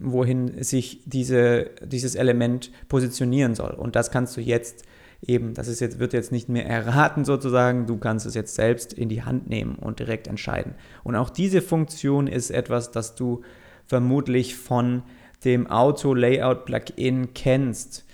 wohin 0.00 0.62
sich 0.64 1.02
diese, 1.04 1.70
dieses 1.84 2.14
Element 2.14 2.70
positionieren 2.88 3.54
soll. 3.54 3.72
Und 3.72 3.94
das 3.94 4.10
kannst 4.10 4.36
du 4.36 4.40
jetzt 4.40 4.84
eben, 5.20 5.54
das 5.54 5.68
ist 5.68 5.80
jetzt, 5.80 5.98
wird 5.98 6.14
jetzt 6.14 6.32
nicht 6.32 6.48
mehr 6.48 6.66
erraten 6.66 7.24
sozusagen, 7.24 7.86
du 7.86 7.98
kannst 7.98 8.26
es 8.26 8.34
jetzt 8.34 8.54
selbst 8.54 8.92
in 8.92 9.08
die 9.08 9.22
Hand 9.22 9.48
nehmen 9.48 9.76
und 9.76 10.00
direkt 10.00 10.26
entscheiden. 10.26 10.74
Und 11.04 11.14
auch 11.14 11.30
diese 11.30 11.62
Funktion 11.62 12.26
ist 12.26 12.50
etwas, 12.50 12.90
das 12.90 13.14
du 13.14 13.42
vermutlich 13.86 14.56
von 14.56 15.02
dem 15.44 15.68
Auto-Layout-Plugin 15.68 17.34
kennst. 17.34 18.04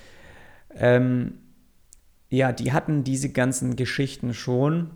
Ähm, 0.75 1.39
ja, 2.29 2.53
die 2.53 2.73
hatten 2.73 3.05
diese 3.05 3.31
ganzen 3.31 3.77
Geschichten 3.77 4.35
schon 4.35 4.91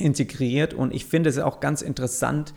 integriert 0.00 0.74
und 0.74 0.94
ich 0.94 1.04
finde 1.04 1.30
es 1.30 1.38
auch 1.38 1.60
ganz 1.60 1.82
interessant, 1.82 2.54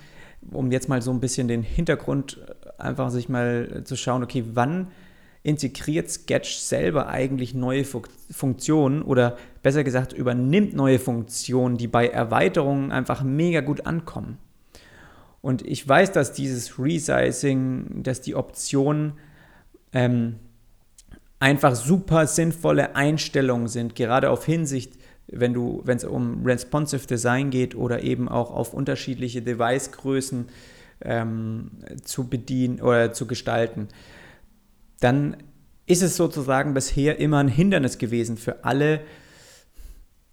um 0.52 0.72
jetzt 0.72 0.90
mal 0.90 1.02
so 1.02 1.12
ein 1.12 1.20
bisschen 1.20 1.48
den 1.48 1.64
Hintergrund 1.64 2.40
äh, 2.48 2.82
einfach 2.82 3.10
sich 3.10 3.30
mal 3.30 3.84
zu 3.86 3.96
schauen, 3.96 4.24
okay, 4.24 4.44
wann 4.54 4.88
integriert 5.44 6.10
Sketch 6.10 6.56
selber 6.56 7.08
eigentlich 7.08 7.54
neue 7.54 7.84
Funktionen 7.84 9.02
oder 9.02 9.38
besser 9.62 9.84
gesagt 9.84 10.14
übernimmt 10.14 10.74
neue 10.74 11.00
Funktionen, 11.00 11.78
die 11.78 11.88
bei 11.88 12.08
Erweiterungen 12.08 12.92
einfach 12.92 13.24
mega 13.24 13.60
gut 13.60 13.86
ankommen. 13.86 14.38
Und 15.42 15.62
ich 15.68 15.86
weiß, 15.86 16.14
dass 16.14 16.32
dieses 16.32 16.80
Resizing, 16.80 18.04
dass 18.04 18.22
die 18.22 18.36
Optionen 18.36 19.14
ähm, 19.92 20.38
einfach 21.42 21.76
super 21.76 22.26
sinnvolle 22.26 22.96
Einstellungen 22.96 23.68
sind, 23.68 23.96
gerade 23.96 24.30
auf 24.30 24.46
Hinsicht 24.46 24.94
wenn 25.28 25.54
du, 25.54 25.82
wenn 25.86 25.98
es 25.98 26.04
um 26.04 26.46
responsive 26.46 27.08
Design 27.08 27.50
geht 27.50 27.76
oder 27.76 28.04
eben 28.04 28.30
auch 28.30 28.52
auf 28.52 28.74
unterschiedliche 28.74 29.42
Device-Größen 29.42 30.50
ähm, 31.02 31.72
zu 32.04 32.28
bedienen 32.28 32.82
oder 32.82 33.14
zu 33.14 33.26
gestalten, 33.28 33.88
dann 35.00 35.38
ist 35.86 36.02
es 36.02 36.16
sozusagen 36.16 36.74
bisher 36.74 37.20
immer 37.20 37.40
ein 37.40 37.48
Hindernis 37.48 37.98
gewesen 37.98 38.38
für 38.38 38.64
alle, 38.64 39.02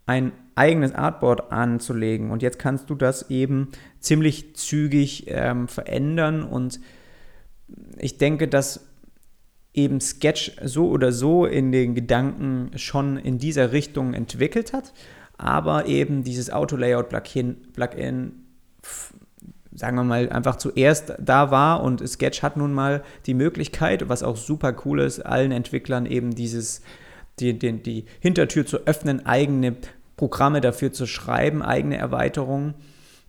ein 0.06 0.32
eigenes 0.54 0.92
Artboard 0.92 1.52
anzulegen. 1.52 2.30
Und 2.30 2.42
jetzt 2.42 2.58
kannst 2.58 2.90
du 2.90 2.94
das 2.94 3.30
eben 3.30 3.68
ziemlich 4.00 4.56
zügig 4.56 5.24
ähm, 5.28 5.68
verändern. 5.68 6.42
Und 6.42 6.80
ich 7.96 8.18
denke, 8.18 8.48
dass 8.48 8.89
eben 9.72 10.00
Sketch 10.00 10.52
so 10.64 10.88
oder 10.88 11.12
so 11.12 11.46
in 11.46 11.72
den 11.72 11.94
Gedanken 11.94 12.70
schon 12.76 13.16
in 13.16 13.38
dieser 13.38 13.72
Richtung 13.72 14.14
entwickelt 14.14 14.72
hat, 14.72 14.92
aber 15.38 15.86
eben 15.86 16.24
dieses 16.24 16.50
Auto-Layout-Plugin, 16.50 17.72
Plugin, 17.72 18.32
sagen 19.72 19.96
wir 19.96 20.04
mal, 20.04 20.28
einfach 20.30 20.56
zuerst 20.56 21.14
da 21.18 21.50
war 21.50 21.82
und 21.82 22.06
Sketch 22.06 22.42
hat 22.42 22.56
nun 22.56 22.72
mal 22.72 23.02
die 23.26 23.34
Möglichkeit, 23.34 24.08
was 24.08 24.22
auch 24.22 24.36
super 24.36 24.74
cool 24.84 25.00
ist, 25.00 25.20
allen 25.20 25.52
Entwicklern 25.52 26.04
eben 26.06 26.34
dieses, 26.34 26.82
die, 27.38 27.58
die, 27.58 27.80
die 27.80 28.04
Hintertür 28.18 28.66
zu 28.66 28.86
öffnen, 28.86 29.24
eigene 29.24 29.76
Programme 30.16 30.60
dafür 30.60 30.92
zu 30.92 31.06
schreiben, 31.06 31.62
eigene 31.62 31.96
Erweiterungen. 31.96 32.74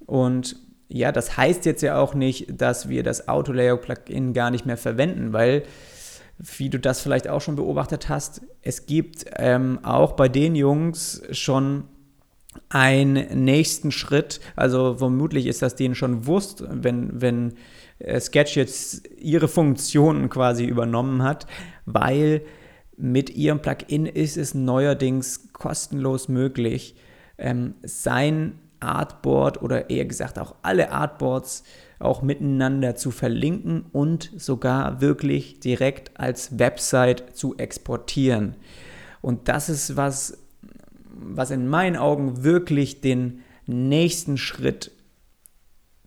Und 0.06 0.58
ja, 0.90 1.14
das 1.14 1.38
heißt 1.38 1.66
jetzt 1.66 1.84
ja 1.84 1.98
auch 1.98 2.16
nicht, 2.16 2.60
dass 2.60 2.90
wir 2.90 3.04
das 3.04 3.30
Auto-Layout-Plugin 3.30 4.34
gar 4.34 4.52
nicht 4.52 4.66
mehr 4.66 4.76
verwenden, 4.76 5.32
weil 5.32 5.64
wie 6.42 6.70
du 6.70 6.80
das 6.80 7.02
vielleicht 7.02 7.28
auch 7.28 7.42
schon 7.42 7.56
beobachtet 7.56 8.10
hast, 8.10 8.42
es 8.62 8.86
gibt 8.86 9.26
ähm, 9.38 9.80
auch 9.84 10.14
bei 10.14 10.28
den 10.28 10.56
Jungs 10.56 11.22
schon 11.32 11.84
einen 12.70 13.44
nächsten 13.46 13.92
Schritt. 13.92 14.42
Also 14.56 14.96
vermutlich 14.98 15.46
ist 15.46 15.62
das 15.62 15.76
denen 15.76 15.96
schon 15.96 16.22
bewusst, 16.22 16.64
wenn, 16.68 17.22
wenn 17.22 17.54
äh, 18.00 18.20
Sketch 18.20 18.56
jetzt 18.56 19.08
ihre 19.18 19.48
Funktionen 19.48 20.30
quasi 20.30 20.66
übernommen 20.66 21.24
hat, 21.24 21.48
weil 21.86 22.42
mit 22.98 23.30
ihrem 23.32 23.62
Plugin 23.62 24.06
ist 24.06 24.38
es 24.38 24.54
neuerdings 24.54 25.54
kostenlos 25.54 26.28
möglich, 26.28 26.96
ähm, 27.38 27.76
sein 27.84 28.60
Artboard 28.80 29.62
oder 29.62 29.90
eher 29.90 30.06
gesagt 30.06 30.40
auch 30.40 30.56
alle 30.62 30.92
Artboards 30.92 31.64
auch 32.02 32.22
miteinander 32.22 32.96
zu 32.96 33.12
verlinken 33.12 33.86
und 33.92 34.32
sogar 34.38 35.02
wirklich 35.02 35.60
direkt 35.60 36.20
als 36.20 36.60
Website 36.60 37.36
zu 37.36 37.58
exportieren. 37.58 38.56
Und 39.22 39.48
das 39.48 39.70
ist 39.70 39.96
was, 39.96 40.38
was 41.12 41.52
in 41.52 41.68
meinen 41.68 41.96
Augen 41.96 42.44
wirklich 42.44 43.02
den 43.02 43.42
nächsten 43.68 44.38
Schritt 44.38 44.92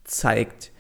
zeigt. 0.05 0.73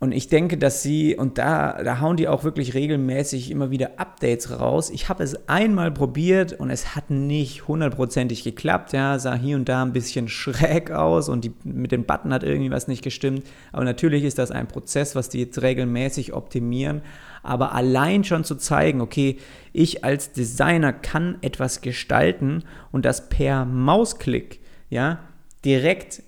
Und 0.00 0.12
ich 0.12 0.28
denke, 0.28 0.56
dass 0.56 0.84
sie, 0.84 1.16
und 1.16 1.38
da, 1.38 1.82
da 1.82 1.98
hauen 2.00 2.16
die 2.16 2.28
auch 2.28 2.44
wirklich 2.44 2.74
regelmäßig 2.74 3.50
immer 3.50 3.72
wieder 3.72 3.98
Updates 3.98 4.60
raus. 4.60 4.90
Ich 4.90 5.08
habe 5.08 5.24
es 5.24 5.48
einmal 5.48 5.90
probiert 5.90 6.52
und 6.52 6.70
es 6.70 6.94
hat 6.94 7.10
nicht 7.10 7.66
hundertprozentig 7.66 8.44
geklappt. 8.44 8.92
Ja, 8.92 9.18
sah 9.18 9.34
hier 9.34 9.56
und 9.56 9.68
da 9.68 9.82
ein 9.82 9.92
bisschen 9.92 10.28
schräg 10.28 10.92
aus 10.92 11.28
und 11.28 11.44
die, 11.44 11.52
mit 11.64 11.90
dem 11.90 12.04
Button 12.04 12.32
hat 12.32 12.44
irgendwie 12.44 12.70
was 12.70 12.86
nicht 12.86 13.02
gestimmt. 13.02 13.44
Aber 13.72 13.82
natürlich 13.82 14.22
ist 14.22 14.38
das 14.38 14.52
ein 14.52 14.68
Prozess, 14.68 15.16
was 15.16 15.30
die 15.30 15.40
jetzt 15.40 15.62
regelmäßig 15.62 16.32
optimieren. 16.32 17.02
Aber 17.42 17.74
allein 17.74 18.22
schon 18.22 18.44
zu 18.44 18.54
zeigen, 18.54 19.00
okay, 19.00 19.38
ich 19.72 20.04
als 20.04 20.30
Designer 20.30 20.92
kann 20.92 21.38
etwas 21.40 21.80
gestalten 21.80 22.62
und 22.92 23.04
das 23.04 23.28
per 23.28 23.64
Mausklick, 23.64 24.60
ja, 24.90 25.18
direkt 25.64 26.22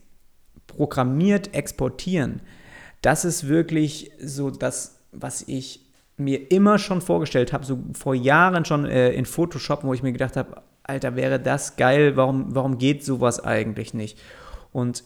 programmiert 0.67 1.55
exportieren 1.55 2.41
das 3.03 3.25
ist 3.25 3.49
wirklich 3.49 4.11
so 4.21 4.51
das, 4.51 5.01
was 5.13 5.43
ich 5.43 5.87
mir 6.17 6.51
immer 6.51 6.79
schon 6.79 7.01
vorgestellt 7.01 7.53
habe, 7.53 7.65
so 7.65 7.79
vor 7.95 8.15
Jahren 8.15 8.65
schon 8.65 8.85
äh, 8.85 9.11
in 9.13 9.25
Photoshop, 9.25 9.85
wo 9.85 9.95
ich 9.95 10.03
mir 10.03 10.13
gedacht 10.13 10.37
habe, 10.37 10.63
Alter, 10.83 11.17
wäre 11.17 11.41
das 11.41 11.77
geil, 11.77 12.17
warum, 12.17 12.55
warum 12.55 12.79
geht 12.79 13.05
sowas 13.05 13.43
eigentlich 13.43 13.95
nicht? 13.95 14.19
Und 14.73 15.05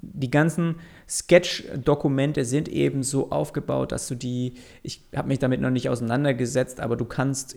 die 0.00 0.30
ganzen 0.30 0.76
Sketch-Dokumente 1.08 2.44
sind 2.44 2.68
eben 2.68 3.02
so 3.02 3.30
aufgebaut, 3.30 3.92
dass 3.92 4.08
du 4.08 4.14
die, 4.14 4.54
ich 4.82 5.08
habe 5.14 5.28
mich 5.28 5.38
damit 5.38 5.60
noch 5.60 5.70
nicht 5.70 5.88
auseinandergesetzt, 5.88 6.80
aber 6.80 6.96
du 6.96 7.04
kannst, 7.04 7.56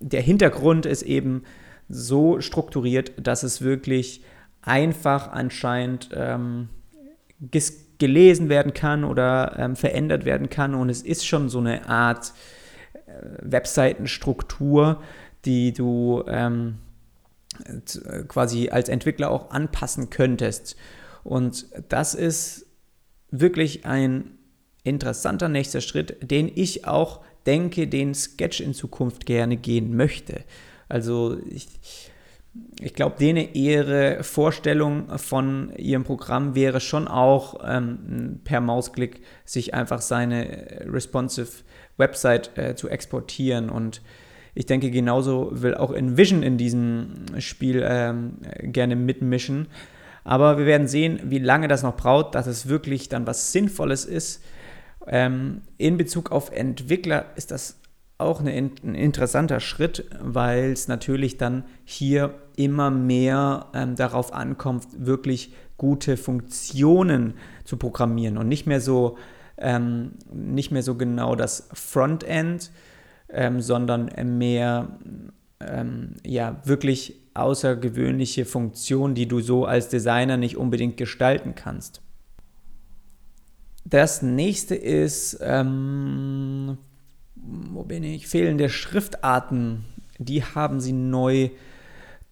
der 0.00 0.22
Hintergrund 0.22 0.86
ist 0.86 1.02
eben 1.02 1.42
so 1.88 2.40
strukturiert, 2.40 3.12
dass 3.20 3.42
es 3.42 3.62
wirklich 3.62 4.22
einfach 4.62 5.32
anscheinend 5.32 6.10
ähm, 6.14 6.68
gelesen 7.98 8.48
werden 8.48 8.74
kann 8.74 9.04
oder 9.04 9.56
ähm, 9.58 9.76
verändert 9.76 10.24
werden 10.24 10.50
kann. 10.50 10.74
Und 10.74 10.88
es 10.88 11.02
ist 11.02 11.26
schon 11.26 11.48
so 11.48 11.58
eine 11.58 11.88
Art 11.88 12.32
äh, 12.92 13.10
Webseitenstruktur, 13.42 15.02
die 15.44 15.72
du 15.72 16.24
ähm, 16.28 16.78
äh, 17.64 18.22
quasi 18.24 18.70
als 18.70 18.88
Entwickler 18.88 19.30
auch 19.30 19.50
anpassen 19.50 20.10
könntest. 20.10 20.76
Und 21.24 21.66
das 21.88 22.14
ist 22.14 22.66
wirklich 23.30 23.84
ein 23.84 24.38
interessanter 24.84 25.48
nächster 25.48 25.80
Schritt, 25.80 26.30
den 26.30 26.50
ich 26.54 26.86
auch 26.86 27.20
denke, 27.46 27.88
den 27.88 28.14
Sketch 28.14 28.60
in 28.60 28.74
Zukunft 28.74 29.26
gerne 29.26 29.56
gehen 29.56 29.96
möchte. 29.96 30.44
Also 30.88 31.38
ich, 31.48 31.68
ich 32.80 32.94
glaube, 32.94 33.16
denen 33.18 33.48
ihre 33.54 34.22
Vorstellung 34.22 35.18
von 35.18 35.72
ihrem 35.76 36.04
Programm 36.04 36.54
wäre 36.54 36.80
schon 36.80 37.08
auch 37.08 37.60
ähm, 37.64 38.40
per 38.44 38.60
Mausklick 38.60 39.20
sich 39.44 39.74
einfach 39.74 40.00
seine 40.00 40.82
responsive 40.86 41.64
Website 41.96 42.56
äh, 42.56 42.74
zu 42.74 42.88
exportieren. 42.88 43.68
Und 43.68 44.02
ich 44.54 44.66
denke, 44.66 44.90
genauso 44.90 45.50
will 45.52 45.74
auch 45.74 45.92
InVision 45.92 46.42
in 46.42 46.56
diesem 46.56 47.26
Spiel 47.38 47.84
ähm, 47.86 48.38
gerne 48.62 48.96
mitmischen. 48.96 49.68
Aber 50.24 50.58
wir 50.58 50.66
werden 50.66 50.88
sehen, 50.88 51.20
wie 51.24 51.38
lange 51.38 51.68
das 51.68 51.82
noch 51.82 51.96
braucht, 51.96 52.34
dass 52.34 52.46
es 52.46 52.68
wirklich 52.68 53.08
dann 53.08 53.26
was 53.26 53.52
Sinnvolles 53.52 54.04
ist. 54.04 54.42
Ähm, 55.06 55.62
in 55.78 55.96
Bezug 55.96 56.32
auf 56.32 56.50
Entwickler 56.50 57.26
ist 57.36 57.50
das 57.50 57.80
auch 58.18 58.40
eine, 58.40 58.50
ein 58.50 58.94
interessanter 58.94 59.60
Schritt, 59.60 60.04
weil 60.20 60.72
es 60.72 60.88
natürlich 60.88 61.38
dann 61.38 61.64
hier 61.84 62.34
immer 62.56 62.90
mehr 62.90 63.66
ähm, 63.72 63.94
darauf 63.94 64.32
ankommt, 64.32 64.86
wirklich 64.96 65.54
gute 65.76 66.16
Funktionen 66.16 67.34
zu 67.64 67.76
programmieren 67.76 68.36
und 68.36 68.48
nicht 68.48 68.66
mehr 68.66 68.80
so, 68.80 69.16
ähm, 69.56 70.14
nicht 70.32 70.72
mehr 70.72 70.82
so 70.82 70.96
genau 70.96 71.36
das 71.36 71.68
Frontend, 71.72 72.72
ähm, 73.28 73.60
sondern 73.60 74.10
mehr 74.36 74.98
ähm, 75.60 76.16
ja, 76.26 76.60
wirklich 76.64 77.20
außergewöhnliche 77.34 78.44
Funktionen, 78.44 79.14
die 79.14 79.28
du 79.28 79.38
so 79.40 79.64
als 79.64 79.88
Designer 79.88 80.36
nicht 80.36 80.56
unbedingt 80.56 80.96
gestalten 80.96 81.54
kannst. 81.54 82.02
Das 83.84 84.22
nächste 84.22 84.74
ist 84.74 85.38
ähm, 85.40 86.78
wo 87.42 87.82
bin 87.84 88.02
ich? 88.02 88.26
Fehlende 88.26 88.68
Schriftarten, 88.68 89.84
die 90.18 90.42
haben 90.44 90.80
sie 90.80 90.92
neu 90.92 91.50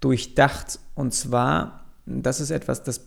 durchdacht. 0.01 0.79
Und 0.95 1.13
zwar, 1.15 1.85
das 2.07 2.41
ist 2.41 2.51
etwas, 2.51 2.83
das 2.83 3.07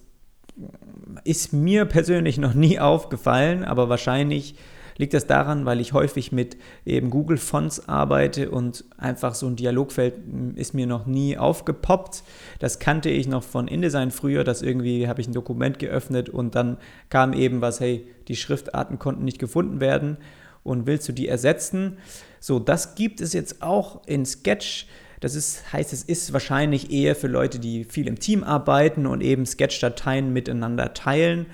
ist 1.24 1.53
mir 1.53 1.86
persönlich 1.86 2.38
noch 2.38 2.53
nie 2.53 2.79
aufgefallen, 2.79 3.63
aber 3.63 3.89
wahrscheinlich 3.89 4.56
liegt 4.97 5.13
das 5.13 5.28
daran, 5.28 5.65
weil 5.65 5.80
ich 5.80 5.93
häufig 5.93 6.34
mit 6.34 6.58
eben 6.86 7.10
Google 7.10 7.38
Fonts 7.38 7.88
arbeite 7.88 8.52
und 8.52 8.84
einfach 8.97 9.34
so 9.34 9.47
ein 9.47 9.56
Dialogfeld 9.56 10.15
ist 10.56 10.74
mir 10.74 10.88
noch 10.88 11.06
nie 11.06 11.38
aufgepoppt. 11.38 12.24
Das 12.60 12.80
kannte 12.80 13.10
ich 13.10 13.26
noch 13.26 13.43
von 13.43 13.69
InDesign 13.69 14.12
früher, 14.12 14.43
dass 14.43 14.62
irgendwie 14.62 15.08
habe 15.08 15.21
ich 15.21 15.28
ein 15.30 15.34
Dokument 15.34 15.80
geöffnet 15.80 16.28
und 16.30 16.54
dann 16.54 16.78
kam 17.10 17.32
eben 17.32 17.62
was, 17.62 17.80
hey, 17.80 18.06
die 18.28 18.36
Schriftarten 18.36 19.00
konnten 19.00 19.24
nicht 19.24 19.39
gefunden 19.39 19.80
werden 19.80 20.17
und 20.63 20.86
willst 20.88 21.08
du 21.08 21.13
die 21.13 21.28
ersetzen? 21.28 21.98
So, 22.39 22.60
das 22.60 22.95
gibt 22.95 23.22
es 23.22 23.34
jetzt 23.34 23.62
auch 23.62 24.06
in 24.08 24.26
Sketch. 24.26 24.88
Das 25.19 25.36
ist, 25.36 25.74
heißt, 25.74 25.91
es 25.91 26.04
ist 26.04 26.32
wahrscheinlich 26.32 26.91
eher 26.91 27.15
für 27.15 27.28
Leute, 27.28 27.60
die 27.60 27.84
viel 27.84 28.08
im 28.08 28.19
Team 28.19 28.43
arbeiten 28.43 29.06
und 29.06 29.22
eben 29.22 29.45
Sketch-Dateien 29.45 30.32
miteinander 30.32 30.93
teilen. 30.93 31.48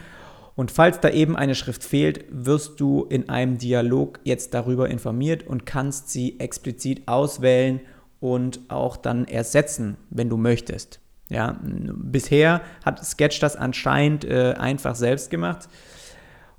Und 0.56 0.72
falls 0.72 1.00
da 1.00 1.10
eben 1.10 1.36
eine 1.36 1.56
Schrift 1.56 1.84
fehlt, 1.84 2.26
wirst 2.30 2.80
du 2.80 3.06
in 3.10 3.28
einem 3.28 3.58
Dialog 3.58 4.20
jetzt 4.24 4.54
darüber 4.54 4.90
informiert 4.90 5.46
und 5.46 5.66
kannst 5.66 6.10
sie 6.10 6.40
explizit 6.40 7.08
auswählen 7.08 7.82
und 8.20 8.62
auch 8.70 8.96
dann 8.96 9.28
ersetzen, 9.28 9.98
wenn 10.10 10.30
du 10.30 10.38
möchtest. 10.38 11.00
Ja, 11.28 11.60
bisher 11.62 12.62
hat 12.86 13.04
Sketch 13.04 13.40
das 13.40 13.56
anscheinend 13.56 14.24
äh, 14.26 14.54
einfach 14.58 14.96
selbst 14.96 15.30
gemacht. 15.30 15.68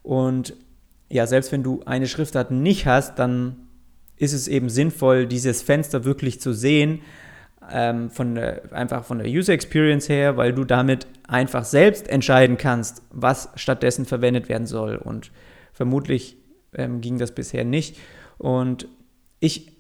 Und 0.03 0.55
ja, 1.09 1.27
selbst 1.27 1.53
wenn 1.53 1.63
du 1.63 1.83
eine 1.85 2.07
Schriftart 2.07 2.51
nicht 2.51 2.87
hast, 2.87 3.19
dann 3.19 3.57
ist 4.17 4.33
es 4.33 4.49
eben 4.49 4.69
sinnvoll, 4.69 5.27
dieses 5.27 5.63
Fenster 5.63 6.05
wirklich 6.05 6.41
zu 6.41 6.53
sehen, 6.53 7.01
ähm, 7.71 8.11
von 8.11 8.35
der, 8.35 8.73
einfach 8.73 9.05
von 9.05 9.19
der 9.19 9.29
User 9.29 9.53
Experience 9.53 10.09
her, 10.09 10.37
weil 10.37 10.53
du 10.53 10.65
damit 10.65 11.07
einfach 11.27 11.65
selbst 11.65 12.09
entscheiden 12.09 12.57
kannst, 12.57 13.03
was 13.11 13.51
stattdessen 13.57 14.05
verwendet 14.05 14.49
werden 14.49 14.67
soll. 14.67 14.97
Und 14.97 15.33
vermutlich 15.73 16.37
ähm, 16.75 17.01
ging 17.01 17.19
das 17.19 17.33
bisher 17.33 17.65
nicht. 17.65 17.99
Und 18.39 18.89
ich, 19.41 19.73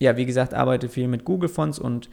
ja, 0.00 0.16
wie 0.16 0.26
gesagt, 0.26 0.54
arbeite 0.54 0.88
viel 0.88 1.08
mit 1.08 1.24
Google 1.24 1.48
Fonts 1.48 1.78
und 1.78 2.08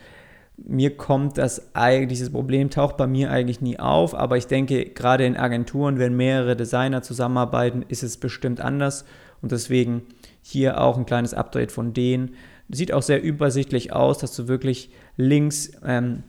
mir 0.67 0.97
kommt 0.97 1.37
das 1.37 1.71
dieses 2.09 2.31
Problem 2.31 2.69
taucht 2.69 2.97
bei 2.97 3.07
mir 3.07 3.31
eigentlich 3.31 3.61
nie 3.61 3.79
auf, 3.79 4.13
aber 4.15 4.37
ich 4.37 4.47
denke, 4.47 4.85
gerade 4.85 5.25
in 5.25 5.37
Agenturen, 5.37 5.99
wenn 5.99 6.15
mehrere 6.15 6.55
Designer 6.55 7.01
zusammenarbeiten, 7.01 7.85
ist 7.87 8.03
es 8.03 8.17
bestimmt 8.17 8.59
anders 8.59 9.05
und 9.41 9.51
deswegen 9.51 10.03
hier 10.41 10.81
auch 10.81 10.97
ein 10.97 11.05
kleines 11.05 11.33
Update 11.33 11.71
von 11.71 11.93
denen. 11.93 12.35
Sieht 12.69 12.93
auch 12.93 13.01
sehr 13.01 13.23
übersichtlich 13.23 13.93
aus, 13.93 14.19
dass 14.19 14.35
du 14.35 14.47
wirklich 14.47 14.91
links 15.17 15.71
ähm, 15.83 16.23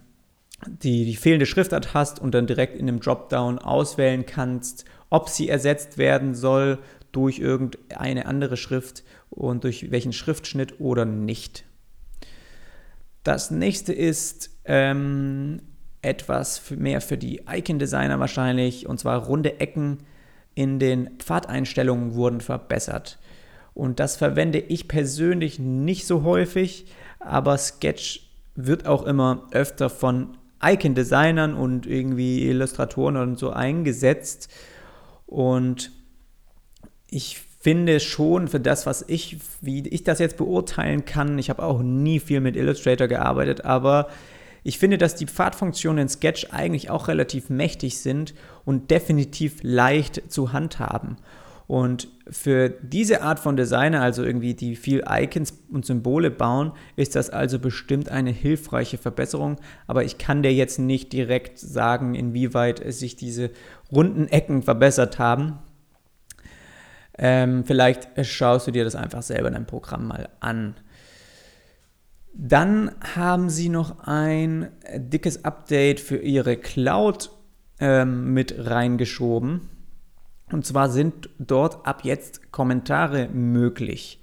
die, 0.66 1.04
die 1.04 1.16
fehlende 1.16 1.46
Schriftart 1.46 1.94
hast 1.94 2.20
und 2.20 2.34
dann 2.34 2.46
direkt 2.46 2.76
in 2.76 2.88
einem 2.88 3.00
Dropdown 3.00 3.58
auswählen 3.58 4.26
kannst, 4.26 4.84
ob 5.10 5.28
sie 5.28 5.48
ersetzt 5.48 5.98
werden 5.98 6.34
soll 6.34 6.78
durch 7.12 7.38
irgendeine 7.38 8.26
andere 8.26 8.56
Schrift 8.56 9.02
und 9.30 9.64
durch 9.64 9.90
welchen 9.90 10.12
Schriftschnitt 10.12 10.80
oder 10.80 11.04
nicht. 11.04 11.64
Das 13.22 13.50
nächste 13.50 13.92
ist 13.92 14.50
ähm, 14.64 15.60
etwas 16.02 16.70
mehr 16.70 17.00
für 17.00 17.18
die 17.18 17.42
Icon-Designer 17.48 18.18
wahrscheinlich, 18.18 18.86
und 18.86 18.98
zwar 18.98 19.24
runde 19.24 19.60
Ecken 19.60 19.98
in 20.54 20.78
den 20.78 21.18
Pfadeinstellungen 21.18 22.14
wurden 22.14 22.40
verbessert. 22.40 23.18
Und 23.74 24.00
das 24.00 24.16
verwende 24.16 24.58
ich 24.58 24.88
persönlich 24.88 25.58
nicht 25.58 26.06
so 26.06 26.22
häufig, 26.22 26.86
aber 27.18 27.56
Sketch 27.56 28.30
wird 28.56 28.86
auch 28.86 29.04
immer 29.04 29.46
öfter 29.52 29.90
von 29.90 30.36
Icon-Designern 30.62 31.54
und 31.54 31.86
irgendwie 31.86 32.46
Illustratoren 32.46 33.16
und 33.16 33.38
so 33.38 33.50
eingesetzt. 33.50 34.48
Und 35.26 35.92
ich 37.08 37.40
finde 37.60 38.00
schon 38.00 38.48
für 38.48 38.58
das, 38.58 38.86
was 38.86 39.04
ich, 39.06 39.36
wie 39.60 39.86
ich 39.86 40.02
das 40.02 40.18
jetzt 40.18 40.38
beurteilen 40.38 41.04
kann, 41.04 41.38
ich 41.38 41.50
habe 41.50 41.62
auch 41.62 41.82
nie 41.82 42.18
viel 42.18 42.40
mit 42.40 42.56
Illustrator 42.56 43.06
gearbeitet, 43.06 43.64
aber 43.64 44.08
ich 44.62 44.78
finde, 44.78 44.98
dass 44.98 45.14
die 45.14 45.26
Pfadfunktionen 45.26 46.02
in 46.02 46.08
Sketch 46.08 46.48
eigentlich 46.50 46.90
auch 46.90 47.08
relativ 47.08 47.50
mächtig 47.50 47.98
sind 47.98 48.34
und 48.64 48.90
definitiv 48.90 49.58
leicht 49.62 50.30
zu 50.32 50.52
handhaben. 50.52 51.16
Und 51.66 52.08
für 52.28 52.68
diese 52.68 53.22
Art 53.22 53.38
von 53.38 53.56
Designer, 53.56 54.02
also 54.02 54.24
irgendwie 54.24 54.54
die 54.54 54.74
viel 54.74 55.04
Icons 55.08 55.54
und 55.70 55.86
Symbole 55.86 56.30
bauen, 56.30 56.72
ist 56.96 57.14
das 57.14 57.30
also 57.30 57.60
bestimmt 57.60 58.08
eine 58.08 58.32
hilfreiche 58.32 58.98
Verbesserung. 58.98 59.56
Aber 59.86 60.02
ich 60.02 60.18
kann 60.18 60.42
dir 60.42 60.52
jetzt 60.52 60.80
nicht 60.80 61.12
direkt 61.12 61.60
sagen, 61.60 62.16
inwieweit 62.16 62.82
sich 62.92 63.14
diese 63.14 63.50
runden 63.92 64.26
Ecken 64.26 64.62
verbessert 64.62 65.20
haben. 65.20 65.58
Ähm, 67.22 67.64
vielleicht 67.66 68.08
schaust 68.26 68.66
du 68.66 68.70
dir 68.70 68.82
das 68.82 68.96
einfach 68.96 69.22
selber 69.22 69.48
in 69.48 69.54
deinem 69.54 69.66
Programm 69.66 70.08
mal 70.08 70.30
an. 70.40 70.74
Dann 72.32 72.92
haben 73.14 73.50
sie 73.50 73.68
noch 73.68 74.06
ein 74.06 74.70
dickes 74.96 75.44
Update 75.44 76.00
für 76.00 76.16
ihre 76.16 76.56
Cloud 76.56 77.30
ähm, 77.78 78.32
mit 78.32 78.54
reingeschoben. 78.56 79.68
Und 80.50 80.64
zwar 80.64 80.88
sind 80.88 81.28
dort 81.38 81.86
ab 81.86 82.04
jetzt 82.04 82.52
Kommentare 82.52 83.28
möglich. 83.28 84.22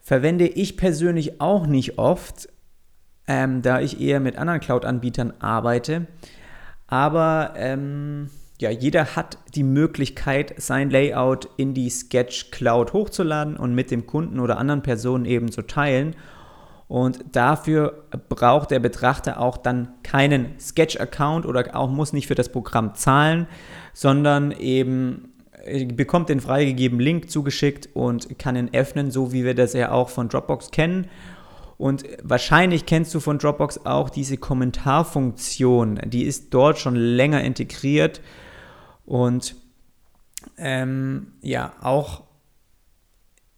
Verwende 0.00 0.48
ich 0.48 0.78
persönlich 0.78 1.42
auch 1.42 1.66
nicht 1.66 1.98
oft, 1.98 2.48
ähm, 3.26 3.60
da 3.60 3.80
ich 3.80 4.00
eher 4.00 4.20
mit 4.20 4.38
anderen 4.38 4.60
Cloud-Anbietern 4.60 5.34
arbeite. 5.40 6.06
Aber 6.86 7.52
ähm, 7.56 8.30
ja, 8.60 8.70
jeder 8.70 9.14
hat 9.14 9.38
die 9.54 9.62
Möglichkeit, 9.62 10.54
sein 10.56 10.90
Layout 10.90 11.48
in 11.56 11.74
die 11.74 11.90
Sketch 11.90 12.50
Cloud 12.50 12.92
hochzuladen 12.92 13.56
und 13.56 13.74
mit 13.74 13.90
dem 13.90 14.06
Kunden 14.06 14.40
oder 14.40 14.58
anderen 14.58 14.82
Personen 14.82 15.26
eben 15.26 15.52
zu 15.52 15.62
teilen. 15.62 16.16
Und 16.88 17.22
dafür 17.32 18.04
braucht 18.28 18.70
der 18.70 18.80
Betrachter 18.80 19.40
auch 19.40 19.58
dann 19.58 19.88
keinen 20.02 20.58
Sketch-Account 20.58 21.44
oder 21.46 21.76
auch 21.76 21.90
muss 21.90 22.12
nicht 22.12 22.26
für 22.26 22.34
das 22.34 22.50
Programm 22.50 22.94
zahlen, 22.94 23.46
sondern 23.92 24.52
eben 24.52 25.34
äh, 25.64 25.84
bekommt 25.84 26.30
den 26.30 26.40
freigegebenen 26.40 27.04
Link 27.04 27.30
zugeschickt 27.30 27.90
und 27.92 28.38
kann 28.38 28.56
ihn 28.56 28.70
öffnen, 28.72 29.10
so 29.10 29.32
wie 29.32 29.44
wir 29.44 29.54
das 29.54 29.74
ja 29.74 29.92
auch 29.92 30.08
von 30.08 30.28
Dropbox 30.30 30.70
kennen. 30.70 31.06
Und 31.76 32.04
wahrscheinlich 32.22 32.86
kennst 32.86 33.14
du 33.14 33.20
von 33.20 33.38
Dropbox 33.38 33.86
auch 33.86 34.10
diese 34.10 34.36
Kommentarfunktion. 34.36 36.00
Die 36.06 36.24
ist 36.24 36.52
dort 36.52 36.78
schon 36.78 36.96
länger 36.96 37.44
integriert. 37.44 38.20
Und 39.08 39.56
ähm, 40.58 41.28
ja, 41.40 41.72
auch 41.80 42.24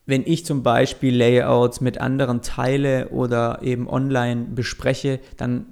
wenn 0.07 0.23
ich 0.25 0.47
zum 0.47 0.63
Beispiel 0.63 1.15
Layouts 1.15 1.81
mit 1.81 1.99
anderen 1.99 2.41
teile 2.41 3.09
oder 3.09 3.59
eben 3.63 3.89
online 3.89 4.47
bespreche, 4.55 5.19
dann 5.37 5.67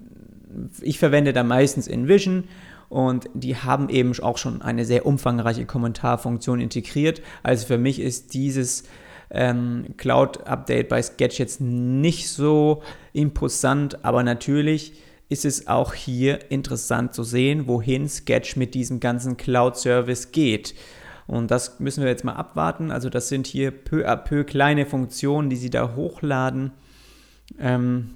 ich 0.82 0.98
verwende 0.98 1.32
da 1.32 1.44
meistens 1.44 1.86
InVision 1.86 2.44
und 2.88 3.30
die 3.34 3.54
haben 3.54 3.88
eben 3.88 4.18
auch 4.18 4.36
schon 4.36 4.62
eine 4.62 4.84
sehr 4.84 5.06
umfangreiche 5.06 5.64
Kommentarfunktion 5.64 6.60
integriert. 6.60 7.22
Also 7.44 7.68
für 7.68 7.78
mich 7.78 8.00
ist 8.00 8.34
dieses 8.34 8.82
ähm, 9.30 9.94
Cloud-Update 9.96 10.88
bei 10.88 11.00
Sketch 11.00 11.38
jetzt 11.38 11.60
nicht 11.60 12.28
so 12.28 12.82
imposant, 13.12 14.04
aber 14.04 14.24
natürlich 14.24 14.94
ist 15.28 15.44
es 15.44 15.66
auch 15.66 15.94
hier 15.94 16.50
interessant 16.50 17.14
zu 17.14 17.22
sehen, 17.22 17.66
wohin 17.66 18.08
Sketch 18.08 18.56
mit 18.56 18.74
diesem 18.74 19.00
ganzen 19.00 19.36
Cloud-Service 19.36 20.32
geht. 20.32 20.74
Und 21.26 21.50
das 21.50 21.78
müssen 21.80 22.02
wir 22.02 22.10
jetzt 22.10 22.24
mal 22.24 22.32
abwarten. 22.32 22.90
Also 22.90 23.10
das 23.10 23.28
sind 23.28 23.46
hier 23.46 23.70
peu 23.70 24.08
à 24.08 24.16
peu 24.16 24.44
kleine 24.44 24.86
Funktionen, 24.86 25.50
die 25.50 25.56
Sie 25.56 25.68
da 25.68 25.94
hochladen. 25.94 26.72
Ähm, 27.58 28.14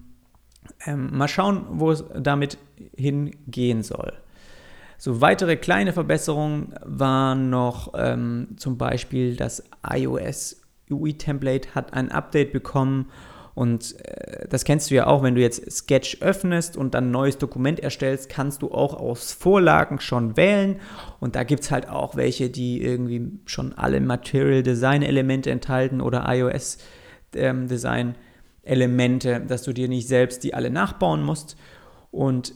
ähm, 0.87 1.11
mal 1.13 1.29
schauen, 1.29 1.67
wo 1.73 1.91
es 1.91 2.05
damit 2.19 2.57
hingehen 2.97 3.83
soll. 3.83 4.15
So 4.97 5.21
weitere 5.21 5.57
kleine 5.57 5.93
Verbesserungen 5.93 6.75
waren 6.85 7.51
noch 7.51 7.93
ähm, 7.97 8.49
zum 8.57 8.79
Beispiel 8.79 9.37
das 9.37 9.65
iOS 9.87 10.63
UI-Template 10.91 11.75
hat 11.75 11.93
ein 11.93 12.11
Update 12.11 12.53
bekommen 12.53 13.11
und 13.55 14.01
äh, 14.07 14.49
das 14.49 14.65
kennst 14.65 14.91
du 14.91 14.95
ja 14.95 15.07
auch, 15.07 15.23
wenn 15.23 15.35
du 15.35 15.41
jetzt 15.41 15.71
Sketch 15.71 16.19
öffnest 16.21 16.77
und 16.77 16.95
dann 16.95 17.09
ein 17.09 17.11
neues 17.11 17.39
Dokument 17.39 17.81
erstellst, 17.81 18.29
kannst 18.29 18.63
du 18.63 18.71
auch 18.71 18.95
aus 18.95 19.33
Vorlagen 19.33 20.01
schon 20.01 20.37
wählen. 20.37 20.81
Und 21.21 21.37
da 21.37 21.45
gibt 21.45 21.63
es 21.65 21.71
halt 21.71 21.89
auch 21.89 22.17
welche, 22.17 22.49
die 22.49 22.83
irgendwie 22.83 23.41
schon 23.45 23.75
alle 23.75 24.01
Material 24.01 24.63
Design 24.63 25.03
Elemente 25.03 25.51
enthalten 25.51 26.01
oder 26.01 26.25
iOS 26.29 26.79
ähm, 27.35 27.69
Design 27.69 28.15
Elemente, 28.63 29.41
dass 29.41 29.63
du 29.65 29.73
dir 29.73 29.89
nicht 29.89 30.09
selbst 30.09 30.45
die 30.45 30.55
alle 30.55 30.71
nachbauen 30.71 31.23
musst. 31.23 31.57
Und 32.11 32.55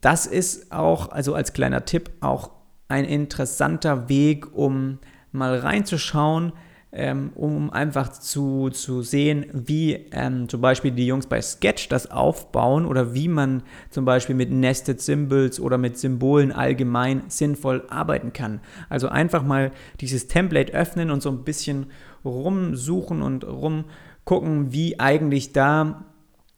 das 0.00 0.26
ist 0.26 0.72
auch, 0.72 1.10
also 1.10 1.34
als 1.34 1.52
kleiner 1.52 1.84
Tipp, 1.84 2.10
auch 2.20 2.50
ein 2.88 3.04
interessanter 3.04 4.08
Weg, 4.08 4.54
um 4.54 4.98
mal 5.32 5.56
reinzuschauen, 5.58 6.52
ähm, 6.92 7.30
um 7.36 7.70
einfach 7.70 8.10
zu, 8.10 8.70
zu 8.70 9.02
sehen, 9.02 9.46
wie 9.52 9.94
ähm, 10.10 10.48
zum 10.48 10.60
Beispiel 10.60 10.90
die 10.90 11.06
Jungs 11.06 11.26
bei 11.26 11.40
Sketch 11.40 11.88
das 11.88 12.10
aufbauen 12.10 12.84
oder 12.84 13.14
wie 13.14 13.28
man 13.28 13.62
zum 13.90 14.04
Beispiel 14.04 14.34
mit 14.34 14.50
Nested 14.50 15.00
Symbols 15.00 15.60
oder 15.60 15.78
mit 15.78 15.98
Symbolen 15.98 16.50
allgemein 16.50 17.22
sinnvoll 17.28 17.84
arbeiten 17.90 18.32
kann. 18.32 18.60
Also 18.88 19.08
einfach 19.08 19.44
mal 19.44 19.70
dieses 20.00 20.26
Template 20.26 20.72
öffnen 20.72 21.10
und 21.10 21.22
so 21.22 21.30
ein 21.30 21.44
bisschen 21.44 21.86
rumsuchen 22.24 23.22
und 23.22 23.44
rumgucken, 23.44 24.72
wie 24.72 24.98
eigentlich 24.98 25.52
da 25.52 26.04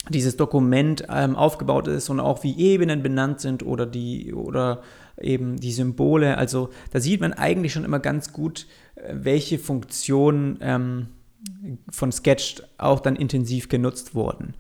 dieses 0.09 0.37
Dokument 0.37 1.05
ähm, 1.11 1.37
aufgebaut 1.37 1.89
ist 1.89 2.09
und 2.09 2.21
auch 2.21 2.43
wie 2.43 2.59
Ebenen 2.59 3.03
benannt 3.03 3.41
sind 3.41 3.65
oder 3.65 3.87
die 3.87 4.35
oder 4.35 4.83
eben 5.21 5.59
die 5.59 5.73
Symbole. 5.73 6.39
Also 6.39 6.71
da 6.91 7.01
sieht 7.01 7.21
man 7.21 7.33
eigentlich 7.33 7.73
schon 7.73 7.85
immer 7.85 8.01
ganz 8.01 8.33
gut, 8.33 8.67
äh, 8.97 9.15
welche 9.15 9.59
Funktionen 9.59 10.59
ähm, 10.61 11.09
von 11.91 12.13
Sketch 12.13 12.63
auch 12.79 13.01
dann 13.01 13.17
intensiv 13.17 13.69
genutzt 13.69 14.15
wurden. 14.15 14.55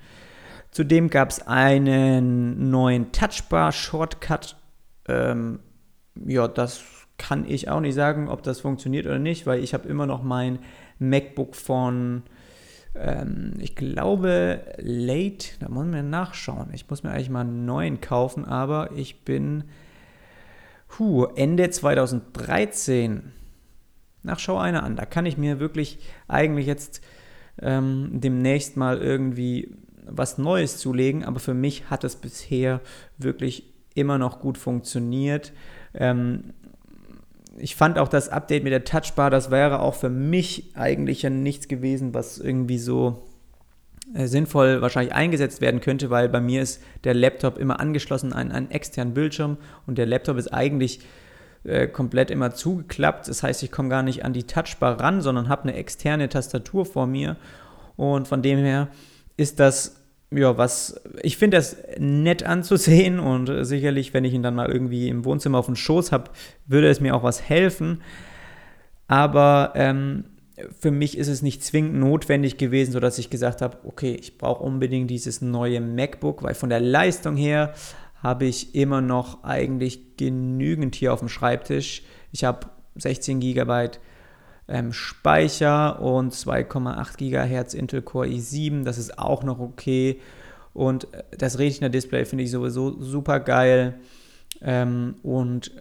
Zudem 0.70 1.10
gab 1.10 1.30
es 1.30 1.46
einen 1.46 2.70
neuen 2.70 3.12
Touchbar-Shortcut. 3.12 4.56
Ähm, 5.06 5.60
ja, 6.26 6.48
das 6.48 6.82
kann 7.18 7.44
ich 7.46 7.68
auch 7.68 7.80
nicht 7.80 7.94
sagen, 7.94 8.28
ob 8.28 8.42
das 8.42 8.60
funktioniert 8.60 9.06
oder 9.06 9.18
nicht, 9.18 9.46
weil 9.46 9.62
ich 9.62 9.74
habe 9.74 9.88
immer 9.88 10.06
noch 10.06 10.22
mein 10.22 10.58
MacBook 10.98 11.54
von, 11.54 12.22
ähm, 12.94 13.54
ich 13.58 13.76
glaube, 13.76 14.62
Late, 14.78 15.48
da 15.60 15.68
muss 15.68 15.86
man 15.86 16.10
nachschauen. 16.10 16.70
Ich 16.72 16.88
muss 16.88 17.02
mir 17.02 17.10
eigentlich 17.10 17.30
mal 17.30 17.40
einen 17.40 17.64
neuen 17.64 18.00
kaufen, 18.00 18.44
aber 18.44 18.90
ich 18.96 19.24
bin 19.24 19.64
Puh, 20.92 21.24
Ende 21.36 21.70
2013. 21.70 23.32
Nach 24.22 24.38
schau 24.38 24.58
einer 24.58 24.82
an. 24.82 24.94
Da 24.94 25.06
kann 25.06 25.24
ich 25.24 25.38
mir 25.38 25.58
wirklich 25.58 25.98
eigentlich 26.28 26.66
jetzt 26.66 27.00
ähm, 27.62 28.10
demnächst 28.12 28.76
mal 28.76 28.98
irgendwie 28.98 29.74
was 30.04 30.36
Neues 30.36 30.76
zulegen, 30.76 31.24
aber 31.24 31.40
für 31.40 31.54
mich 31.54 31.88
hat 31.88 32.04
es 32.04 32.16
bisher 32.16 32.82
wirklich 33.16 33.72
immer 33.94 34.18
noch 34.18 34.38
gut 34.38 34.58
funktioniert. 34.58 35.54
Ähm, 35.94 36.52
ich 37.56 37.74
fand 37.74 37.98
auch 37.98 38.08
das 38.08 38.28
Update 38.28 38.62
mit 38.62 38.74
der 38.74 38.84
Touchbar, 38.84 39.30
das 39.30 39.50
wäre 39.50 39.80
auch 39.80 39.94
für 39.94 40.10
mich 40.10 40.76
eigentlich 40.76 41.22
ja 41.22 41.30
nichts 41.30 41.68
gewesen, 41.68 42.12
was 42.12 42.36
irgendwie 42.36 42.78
so 42.78 43.22
sinnvoll 44.14 44.82
wahrscheinlich 44.82 45.14
eingesetzt 45.14 45.60
werden 45.60 45.80
könnte, 45.80 46.10
weil 46.10 46.28
bei 46.28 46.40
mir 46.40 46.62
ist 46.62 46.82
der 47.04 47.14
Laptop 47.14 47.58
immer 47.58 47.80
angeschlossen 47.80 48.32
an 48.32 48.52
einen 48.52 48.70
externen 48.70 49.14
Bildschirm 49.14 49.56
und 49.86 49.98
der 49.98 50.06
Laptop 50.06 50.36
ist 50.36 50.52
eigentlich 50.52 51.00
äh, 51.64 51.86
komplett 51.86 52.30
immer 52.30 52.54
zugeklappt. 52.54 53.28
Das 53.28 53.42
heißt, 53.42 53.62
ich 53.62 53.70
komme 53.70 53.88
gar 53.88 54.02
nicht 54.02 54.24
an 54.24 54.32
die 54.32 54.44
Touchbar 54.44 55.00
ran, 55.00 55.20
sondern 55.22 55.48
habe 55.48 55.62
eine 55.62 55.74
externe 55.74 56.28
Tastatur 56.28 56.84
vor 56.84 57.06
mir 57.06 57.36
und 57.96 58.28
von 58.28 58.42
dem 58.42 58.58
her 58.58 58.88
ist 59.36 59.60
das 59.60 59.96
ja, 60.34 60.56
was 60.56 61.00
ich 61.22 61.36
finde 61.36 61.58
das 61.58 61.76
nett 61.98 62.42
anzusehen 62.42 63.18
und 63.20 63.50
sicherlich, 63.64 64.14
wenn 64.14 64.24
ich 64.24 64.34
ihn 64.34 64.42
dann 64.42 64.54
mal 64.54 64.70
irgendwie 64.70 65.08
im 65.08 65.24
Wohnzimmer 65.24 65.58
auf 65.58 65.66
dem 65.66 65.76
Schoß 65.76 66.12
habe, 66.12 66.30
würde 66.66 66.88
es 66.88 67.00
mir 67.00 67.14
auch 67.14 67.22
was 67.22 67.42
helfen. 67.42 68.02
Aber 69.08 69.72
ähm, 69.76 70.24
für 70.78 70.90
mich 70.90 71.16
ist 71.16 71.28
es 71.28 71.42
nicht 71.42 71.64
zwingend 71.64 71.94
notwendig 71.94 72.56
gewesen, 72.56 72.92
sodass 72.92 73.18
ich 73.18 73.30
gesagt 73.30 73.62
habe, 73.62 73.78
okay, 73.84 74.14
ich 74.14 74.38
brauche 74.38 74.62
unbedingt 74.62 75.10
dieses 75.10 75.40
neue 75.40 75.80
MacBook, 75.80 76.42
weil 76.42 76.54
von 76.54 76.68
der 76.68 76.80
Leistung 76.80 77.36
her 77.36 77.74
habe 78.22 78.44
ich 78.44 78.74
immer 78.74 79.00
noch 79.00 79.42
eigentlich 79.44 80.16
genügend 80.16 80.94
hier 80.94 81.12
auf 81.12 81.20
dem 81.20 81.28
Schreibtisch. 81.28 82.02
Ich 82.30 82.44
habe 82.44 82.68
16 82.96 83.40
GB 83.40 83.90
ähm, 84.68 84.92
Speicher 84.92 86.00
und 86.00 86.32
2,8 86.32 87.16
GHz 87.18 87.74
Intel 87.74 88.02
Core 88.02 88.28
i7, 88.28 88.84
das 88.84 88.98
ist 88.98 89.18
auch 89.18 89.42
noch 89.42 89.58
okay. 89.58 90.20
Und 90.72 91.08
das 91.36 91.58
Retina-Display 91.58 92.24
finde 92.24 92.44
ich 92.44 92.50
sowieso 92.50 93.00
super 93.00 93.40
geil. 93.40 94.00
Ähm, 94.60 95.16
und 95.22 95.72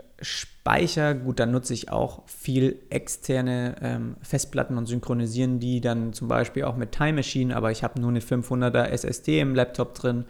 Speicher, 0.61 1.15
gut, 1.15 1.39
dann 1.39 1.51
nutze 1.51 1.73
ich 1.73 1.91
auch 1.91 2.21
viel 2.27 2.83
externe 2.91 3.77
ähm, 3.81 4.15
Festplatten 4.21 4.77
und 4.77 4.85
synchronisieren 4.85 5.59
die 5.59 5.81
dann 5.81 6.13
zum 6.13 6.27
Beispiel 6.27 6.65
auch 6.65 6.75
mit 6.75 6.91
Time 6.91 7.13
Machine, 7.13 7.55
aber 7.55 7.71
ich 7.71 7.83
habe 7.83 7.99
nur 7.99 8.11
eine 8.11 8.19
500er 8.19 8.83
SSD 8.83 9.39
im 9.39 9.55
Laptop 9.55 9.95
drin. 9.95 10.25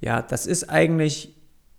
Ja, 0.00 0.22
das 0.22 0.46
ist 0.46 0.70
eigentlich 0.70 1.34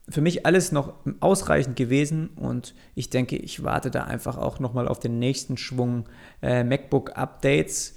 für 0.10 0.20
mich 0.20 0.46
alles 0.46 0.74
noch 0.74 0.94
ausreichend 1.22 1.78
gewesen 1.78 2.32
und 2.36 2.76
ich 2.96 3.10
denke, 3.10 3.38
ich 3.38 3.64
warte 3.64 3.92
da 3.92 4.04
einfach 4.04 4.38
auch 4.38 4.60
nochmal 4.60 4.90
auf 4.90 5.00
den 5.00 5.18
nächsten 5.18 5.56
Schwung 5.56 6.04
äh, 6.42 6.66
MacBook-Updates. 6.66 7.96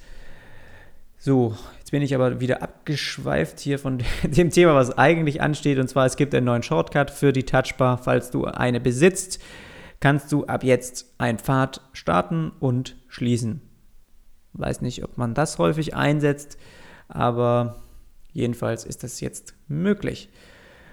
So, 1.19 1.57
Jetzt 1.81 1.91
bin 1.91 2.03
ich 2.03 2.15
aber 2.15 2.41
wieder 2.41 2.63
abgeschweift 2.63 3.59
hier 3.59 3.81
von 3.81 3.99
dem 4.23 4.51
Thema, 4.51 4.77
was 4.77 4.97
eigentlich 4.97 5.43
ansteht. 5.43 5.79
Und 5.81 5.89
zwar, 5.89 6.07
es 6.07 6.17
gibt 6.17 6.35
einen 6.37 6.47
neuen 6.47 6.63
Shortcut 6.63 7.11
für 7.11 7.33
die 7.33 7.43
Touchbar, 7.43 7.99
falls 7.99 8.31
du 8.31 8.45
eine 8.45 8.81
besitzt. 8.81 9.41
Kannst 10.03 10.33
du 10.33 10.45
ab 10.47 10.65
jetzt 10.65 11.15
ein 11.19 11.39
Pfad 11.39 11.81
starten 11.93 12.51
und 12.59 12.97
schließen. 13.07 13.63
Weiß 14.53 14.83
nicht, 14.83 15.05
ob 15.05 15.17
man 15.17 15.33
das 15.33 15.59
häufig 15.59 15.95
einsetzt, 15.95 16.59
aber 17.07 17.83
jedenfalls 18.33 18.85
ist 18.85 19.05
das 19.05 19.21
jetzt 19.21 19.55
möglich. 19.69 20.29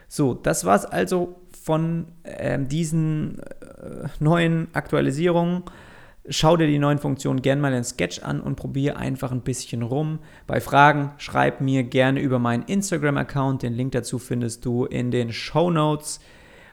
So, 0.08 0.36
das 0.36 0.64
war's 0.64 0.86
also 0.86 1.42
von 1.60 2.06
äh, 2.22 2.60
diesen 2.60 3.40
äh, 3.40 4.08
neuen 4.20 4.68
Aktualisierungen. 4.74 5.64
Schau 6.30 6.56
dir 6.56 6.68
die 6.68 6.78
neuen 6.78 7.00
Funktionen 7.00 7.42
gerne 7.42 7.64
mal 7.64 7.74
in 7.74 7.84
Sketch 7.84 8.22
an 8.22 8.40
und 8.40 8.58
probiere 8.58 8.98
einfach 8.98 9.32
ein 9.32 9.42
bisschen 9.42 9.82
rum. 9.82 10.20
Bei 10.46 10.62
Fragen 10.62 11.14
schreib 11.18 11.62
mir 11.62 11.82
gerne 11.82 12.20
über 12.20 12.38
meinen 12.38 12.64
Instagram-Account. 12.64 13.64
Den 13.64 13.74
Link 13.74 13.94
dazu 13.94 14.20
findest 14.20 14.66
du 14.66 14.86
in 14.86 15.10
den 15.10 15.34
Show 15.34 15.72
Notes. 15.72 16.20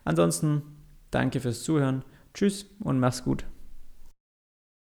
Ansonsten 0.05 0.61
danke 1.11 1.40
fürs 1.40 1.62
Zuhören. 1.62 2.05
Tschüss 2.37 2.66
und 2.81 3.01
mach's 3.01 3.25
gut. 3.25 3.46